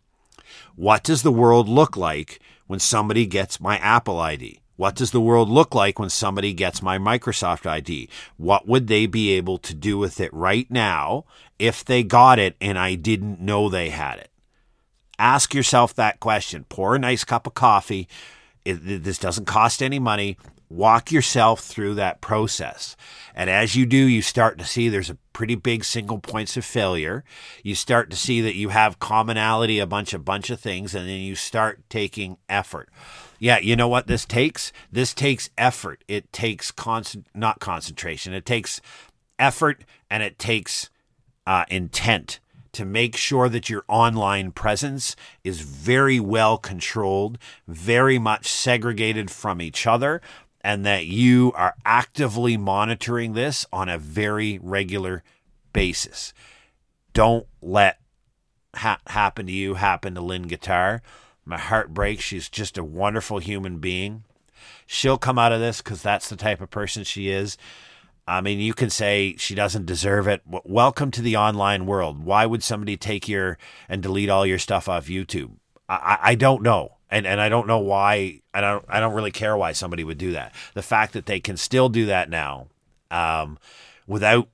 What 0.77 1.05
does 1.05 1.23
the 1.23 1.33
world 1.33 1.69
look 1.69 1.97
like 1.97 2.41
when 2.67 2.81
somebody 2.81 3.27
gets 3.27 3.61
my 3.61 3.77
Apple 3.79 4.19
ID? 4.19 4.61
What 4.77 4.97
does 4.97 5.13
the 5.13 5.21
world 5.21 5.49
look 5.49 5.75
like 5.75 5.99
when 5.99 6.11
somebody 6.11 6.53
gets 6.53 6.83
my 6.83 6.99
Microsoft 6.99 7.67
ID? 7.67 8.09
What 8.37 8.67
would 8.67 8.89
they 8.89 9.07
be 9.07 9.33
able 9.33 9.59
to 9.59 9.75
do 9.75 9.99
with 9.99 10.21
it 10.21 10.35
right 10.35 10.69
now 10.71 11.25
if 11.59 11.85
they 11.85 12.03
got 12.03 12.39
it 12.39 12.57
and 12.61 12.79
I 12.79 12.97
didn't 12.97 13.41
know 13.41 13.69
they 13.69 13.91
had 13.91 14.19
it? 14.19 14.31
Ask 15.19 15.55
yourself 15.55 15.95
that 15.95 16.19
question. 16.19 16.65
Pour 16.69 16.97
a 16.97 16.99
nice 16.99 17.23
cup 17.23 17.47
of 17.47 17.55
coffee. 17.55 18.09
It, 18.65 19.05
this 19.05 19.19
doesn't 19.19 19.45
cost 19.45 19.81
any 19.81 20.01
money. 20.01 20.37
Walk 20.69 21.13
yourself 21.13 21.61
through 21.61 21.95
that 21.95 22.21
process. 22.21 22.97
And 23.33 23.49
as 23.49 23.77
you 23.77 23.87
do, 23.87 23.97
you 23.97 24.23
start 24.23 24.59
to 24.59 24.65
see 24.65 24.89
there's 24.89 25.11
a 25.11 25.19
pretty 25.33 25.55
big 25.55 25.85
single 25.85 26.19
points 26.19 26.57
of 26.57 26.65
failure. 26.65 27.23
You 27.63 27.77
start 27.77 28.11
to 28.11 28.17
see 28.17 28.41
that 28.41 28.57
you 28.57 28.71
have 28.71 28.99
commonality, 28.99 29.79
a 29.79 29.87
bunch 29.87 30.15
of 30.15 30.25
bunch 30.25 30.51
of 30.51 30.59
things, 30.59 30.93
and 30.95 31.09
then 31.09 31.21
you 31.21 31.37
start 31.37 31.89
taking 31.89 32.39
effort 32.49 32.89
yeah, 33.39 33.59
you 33.59 33.77
know 33.77 33.89
what 33.89 34.07
this 34.07 34.25
takes? 34.25 34.73
This 34.91 35.15
takes 35.15 35.51
effort. 35.59 36.05
It 36.09 36.33
takes 36.33 36.71
constant, 36.71 37.27
not 37.35 37.61
concentration. 37.61 38.33
It 38.33 38.47
takes 38.47 38.81
effort 39.39 39.85
and 40.11 40.23
it 40.23 40.39
takes 40.39 40.91
uh, 41.47 41.65
intent 41.69 42.41
to 42.73 42.85
make 42.85 43.17
sure 43.17 43.49
that 43.49 43.71
your 43.71 43.85
online 43.89 44.51
presence 44.51 45.15
is 45.45 45.61
very 45.61 46.19
well 46.19 46.59
controlled, 46.59 47.39
very 47.69 48.19
much 48.19 48.49
segregated 48.49 49.31
from 49.31 49.63
each 49.63 49.87
other, 49.87 50.21
and 50.61 50.85
that 50.85 51.07
you 51.07 51.53
are 51.55 51.75
actively 51.85 52.57
monitoring 52.57 53.35
this 53.35 53.65
on 53.73 53.89
a 53.89 53.99
very 53.99 54.59
regular 54.63 55.23
basis. 55.73 56.33
Don't 57.13 57.47
let 57.63 57.99
ha- 58.75 59.01
happen 59.07 59.47
to 59.47 59.53
you 59.53 59.75
happen 59.75 60.15
to 60.15 60.21
Lynn 60.21 60.49
Guitar. 60.49 61.01
My 61.45 61.59
heart 61.59 61.93
breaks. 61.93 62.23
She's 62.23 62.49
just 62.49 62.79
a 62.79 62.85
wonderful 62.85 63.39
human 63.39 63.79
being. 63.79 64.25
She'll 64.87 65.19
come 65.19 65.39
out 65.39 65.53
of 65.53 65.61
this 65.61 65.83
because 65.83 66.03
that's 66.03 66.29
the 66.29 66.37
type 66.37 66.61
of 66.61 66.71
person 66.71 67.05
she 67.05 67.29
is. 67.29 67.59
I 68.27 68.41
mean, 68.41 68.59
you 68.59 68.73
can 68.73 68.89
say 68.89 69.35
she 69.37 69.55
doesn't 69.55 69.85
deserve 69.85 70.27
it. 70.27 70.41
Welcome 70.47 71.11
to 71.11 71.23
the 71.23 71.37
online 71.37 71.85
world. 71.85 72.25
Why 72.25 72.47
would 72.47 72.63
somebody 72.63 72.97
take 72.97 73.29
your 73.29 73.59
and 73.89 74.03
delete 74.03 74.31
all 74.31 74.47
your 74.47 74.59
stuff 74.59 74.89
off 74.89 75.09
YouTube? 75.09 75.53
I, 75.89 76.19
I 76.23 76.35
don't 76.35 76.63
know. 76.63 76.97
And, 77.11 77.27
and 77.27 77.41
I 77.41 77.51
don't 77.51 77.67
know 77.67 77.79
why. 77.79 78.41
I 78.55 78.63
don't, 78.63 78.85
I 78.89 78.99
don't 79.01 79.15
really 79.15 79.31
care 79.31 79.57
why 79.57 79.73
somebody 79.73 80.05
would 80.05 80.19
do 80.19 80.33
that. 80.33 80.55
The 80.73 80.83
fact 80.83 81.13
that 81.13 81.27
they 81.27 81.39
can 81.39 81.59
still 81.59 81.91
do 81.91 82.07
that 82.07 82.31
now 82.31 82.69
um, 83.11 83.59
without 84.07 84.49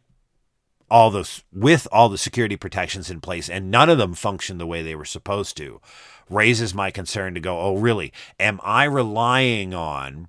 all 0.91 1.11
those, 1.11 1.43
with 1.53 1.87
all 1.93 2.09
the 2.09 2.19
security 2.19 2.57
protections 2.57 3.11
in 3.11 3.21
place, 3.21 3.49
and 3.49 3.71
none 3.71 3.89
of 3.89 3.99
them 3.99 4.15
function 4.15 4.59
the 4.59 4.67
way 4.67 4.83
they 4.83 4.95
were 4.95 5.05
supposed 5.05 5.57
to 5.59 5.81
raises 6.29 6.75
my 6.75 6.91
concern 6.91 7.35
to 7.35 7.41
go, 7.41 7.59
oh, 7.59 7.77
really? 7.77 8.13
Am 8.39 8.61
I 8.63 8.85
relying 8.85 9.75
on 9.75 10.29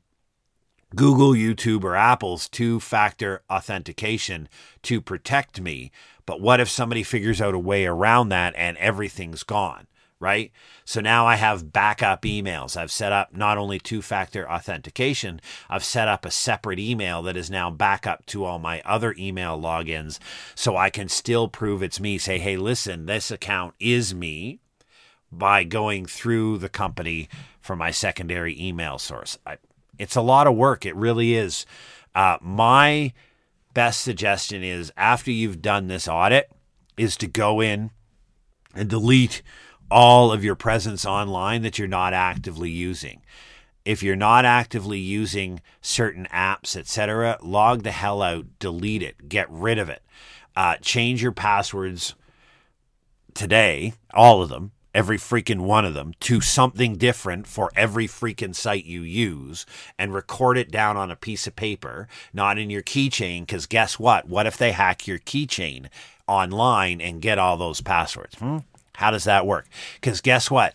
Google, 0.96 1.32
YouTube, 1.32 1.84
or 1.84 1.96
Apple's 1.96 2.50
two 2.50 2.80
factor 2.80 3.44
authentication 3.50 4.50
to 4.84 5.00
protect 5.00 5.62
me? 5.62 5.92
But 6.26 6.42
what 6.42 6.60
if 6.60 6.70
somebody 6.70 7.04
figures 7.04 7.42
out 7.42 7.54
a 7.54 7.60
way 7.60 7.86
around 7.86 8.30
that 8.30 8.54
and 8.56 8.78
everything's 8.78 9.44
gone? 9.44 9.88
Right? 10.22 10.52
So 10.86 11.02
now 11.02 11.26
I 11.26 11.36
have 11.36 11.74
backup 11.74 12.22
emails. 12.22 12.78
I've 12.78 12.92
set 12.92 13.12
up 13.12 13.36
not 13.36 13.58
only 13.58 13.80
two 13.80 14.04
factor 14.04 14.50
authentication, 14.50 15.42
I've 15.68 15.84
set 15.84 16.08
up 16.08 16.26
a 16.26 16.32
separate 16.32 16.78
email 16.78 17.24
that 17.24 17.36
is 17.36 17.50
now 17.50 17.72
backup 17.72 18.28
to 18.28 18.46
all 18.46 18.60
my 18.60 18.84
other 18.86 19.16
email 19.18 19.60
logins 19.60 20.20
so 20.54 20.78
I 20.78 20.92
can 20.92 21.10
still 21.10 21.48
prove 21.48 21.82
it's 21.82 22.00
me. 22.00 22.20
Say, 22.20 22.38
hey, 22.38 22.56
listen, 22.56 23.08
this 23.08 23.32
account 23.32 23.74
is 23.80 24.14
me 24.14 24.60
by 25.32 25.64
going 25.64 26.06
through 26.06 26.60
the 26.60 26.70
company 26.70 27.28
for 27.60 27.76
my 27.76 27.90
secondary 27.90 28.56
email 28.62 29.00
source. 29.00 29.40
I, 29.44 29.58
it's 29.98 30.16
a 30.16 30.22
lot 30.22 30.46
of 30.46 30.56
work. 30.56 30.86
It 30.86 30.96
really 30.96 31.34
is. 31.34 31.66
Uh, 32.14 32.38
my 32.42 33.12
best 33.74 34.02
suggestion 34.02 34.64
is 34.64 34.94
after 34.96 35.32
you've 35.32 35.64
done 35.64 35.88
this 35.88 36.08
audit, 36.08 36.52
is 36.96 37.18
to 37.18 37.28
go 37.28 37.60
in 37.60 37.90
and 38.76 38.90
delete 38.90 39.42
all 39.92 40.32
of 40.32 40.44
your 40.44 40.56
presence 40.56 41.06
online 41.06 41.62
that 41.62 41.78
you're 41.78 41.88
not 41.88 42.14
actively 42.14 42.70
using. 42.70 43.22
If 43.84 44.02
you're 44.02 44.16
not 44.16 44.46
actively 44.46 45.00
using 45.00 45.62
certain 45.82 46.28
apps, 46.32 46.76
etc., 46.76 47.38
log 47.42 47.84
the 47.84 47.92
hell 47.92 48.22
out, 48.22 48.46
delete 48.60 49.04
it, 49.04 49.28
get 49.28 49.50
rid 49.50 49.78
of 49.78 49.90
it. 49.90 50.02
Uh, 50.56 50.78
change 50.82 51.22
your 51.22 51.32
passwords 51.32 52.16
today, 53.34 53.94
all 54.14 54.42
of 54.42 54.50
them, 54.50 54.72
every 54.94 55.18
freaking 55.18 55.62
one 55.62 55.86
of 55.86 55.94
them 55.94 56.14
to 56.20 56.42
something 56.42 56.98
different 56.98 57.48
for 57.48 57.72
every 57.76 58.08
freaking 58.08 58.56
site 58.56 58.86
you 58.86 59.02
use 59.02 59.66
and 59.98 60.14
record 60.14 60.58
it 60.58 60.72
down 60.72 60.98
on 60.98 61.10
a 61.10 61.16
piece 61.16 61.48
of 61.48 61.56
paper, 61.56 62.08
not 62.34 62.58
in 62.58 62.70
your 62.70 62.82
keychain. 62.82 63.42
Because 63.42 63.66
guess 63.66 63.98
what? 63.98 64.28
What 64.28 64.46
if 64.46 64.58
they 64.58 64.72
hack 64.72 65.08
your 65.08 65.20
keychain 65.20 65.88
online 66.28 67.02
and 67.02 67.22
get 67.22 67.40
all 67.40 67.58
those 67.58 67.82
passwords? 67.82 68.36
Hmm? 68.36 68.60
How 68.96 69.12
does 69.12 69.24
that 69.26 69.46
work? 69.46 69.68
Because 69.96 70.22
guess 70.22 70.52
what? 70.52 70.74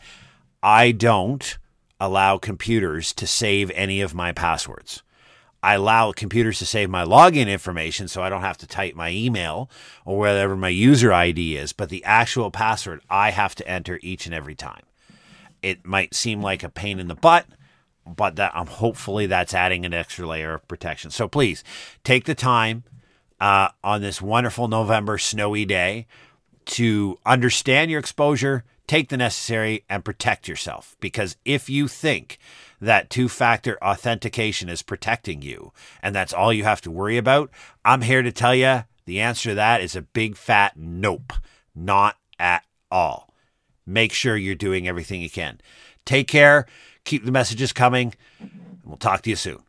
I 0.63 0.93
don't 0.93 1.59
allow 2.01 2.39
computers 2.39 3.13
to 3.15 3.27
save 3.27 3.71
any 3.71 4.01
of 4.01 4.15
my 4.15 4.33
passwords. 4.33 5.03
I 5.63 5.75
allow 5.75 6.13
computers 6.13 6.59
to 6.61 6.67
save 6.67 6.91
my 6.91 7.05
login 7.05 7.49
information 7.49 8.09
so 8.09 8.23
I 8.23 8.29
don't 8.29 8.43
have 8.43 8.59
to 8.59 8.67
type 8.67 8.95
my 8.95 9.11
email 9.11 9.71
or 10.05 10.19
whatever 10.19 10.57
my 10.57 10.69
user 10.69 11.13
ID 11.13 11.57
is, 11.57 11.73
but 11.73 11.89
the 11.89 12.05
actual 12.05 12.51
password 12.51 13.01
I 13.11 13.31
have 13.31 13.55
to 13.57 13.69
enter 13.69 13.99
each 14.03 14.27
and 14.27 14.35
every 14.35 14.55
time. 14.55 14.83
It 15.63 15.85
might 15.85 16.15
seem 16.15 16.41
like 16.43 16.63
a 16.63 16.69
pain 16.69 17.01
in 17.01 17.09
the 17.09 17.15
butt, 17.15 17.47
but 18.07 18.37
that 18.37 18.53
I'm 18.55 18.63
um, 18.63 18.67
hopefully 18.69 19.27
that's 19.27 19.55
adding 19.55 19.85
an 19.85 19.93
extra 19.93 20.27
layer 20.27 20.55
of 20.55 20.69
protection. 20.69 21.11
So 21.11 21.27
please 21.27 21.65
take 22.05 22.27
the 22.27 22.35
time 22.35 22.85
uh, 23.41 23.71
on 23.83 24.03
this 24.03 24.23
wonderful 24.23 24.69
November 24.69 25.19
snowy 25.19 25.65
day 25.65 26.07
to 26.67 27.19
understand 27.25 27.91
your 27.91 28.01
exposure, 28.01 28.65
take 28.87 29.09
the 29.09 29.17
necessary, 29.17 29.85
and 29.89 30.05
protect 30.05 30.49
yourself. 30.49 30.97
Because 31.01 31.37
if 31.45 31.69
you 31.69 31.89
think 31.89 32.39
that 32.81 33.11
two 33.11 33.29
factor 33.29 33.83
authentication 33.83 34.69
is 34.69 34.83
protecting 34.83 35.43
you 35.43 35.73
and 36.03 36.15
that's 36.15 36.33
all 36.33 36.53
you 36.53 36.65
have 36.65 36.81
to 36.83 36.91
worry 36.91 37.17
about, 37.17 37.51
I'm 37.85 38.03
here 38.03 38.23
to 38.23 38.33
tell 38.33 38.55
you 38.55 38.85
the 39.07 39.21
answer 39.21 39.51
to 39.51 39.55
that 39.55 39.81
is 39.81 39.97
a 39.97 40.03
big 40.03 40.37
fat 40.37 40.77
nope. 40.77 41.33
Not 41.75 42.17
at 42.39 42.65
all. 42.91 43.33
Make 43.87 44.13
sure 44.13 44.37
you're 44.37 44.55
doing 44.55 44.89
everything 44.89 45.21
you 45.21 45.31
can. 45.31 45.61
Take 46.05 46.29
care. 46.29 46.67
Keep 47.05 47.25
the 47.25 47.33
messages 47.33 47.73
coming. 47.73 48.15
And 48.41 48.81
we'll 48.85 48.97
talk 48.97 49.23
to 49.23 49.31
you 49.31 49.37
soon. 49.37 49.63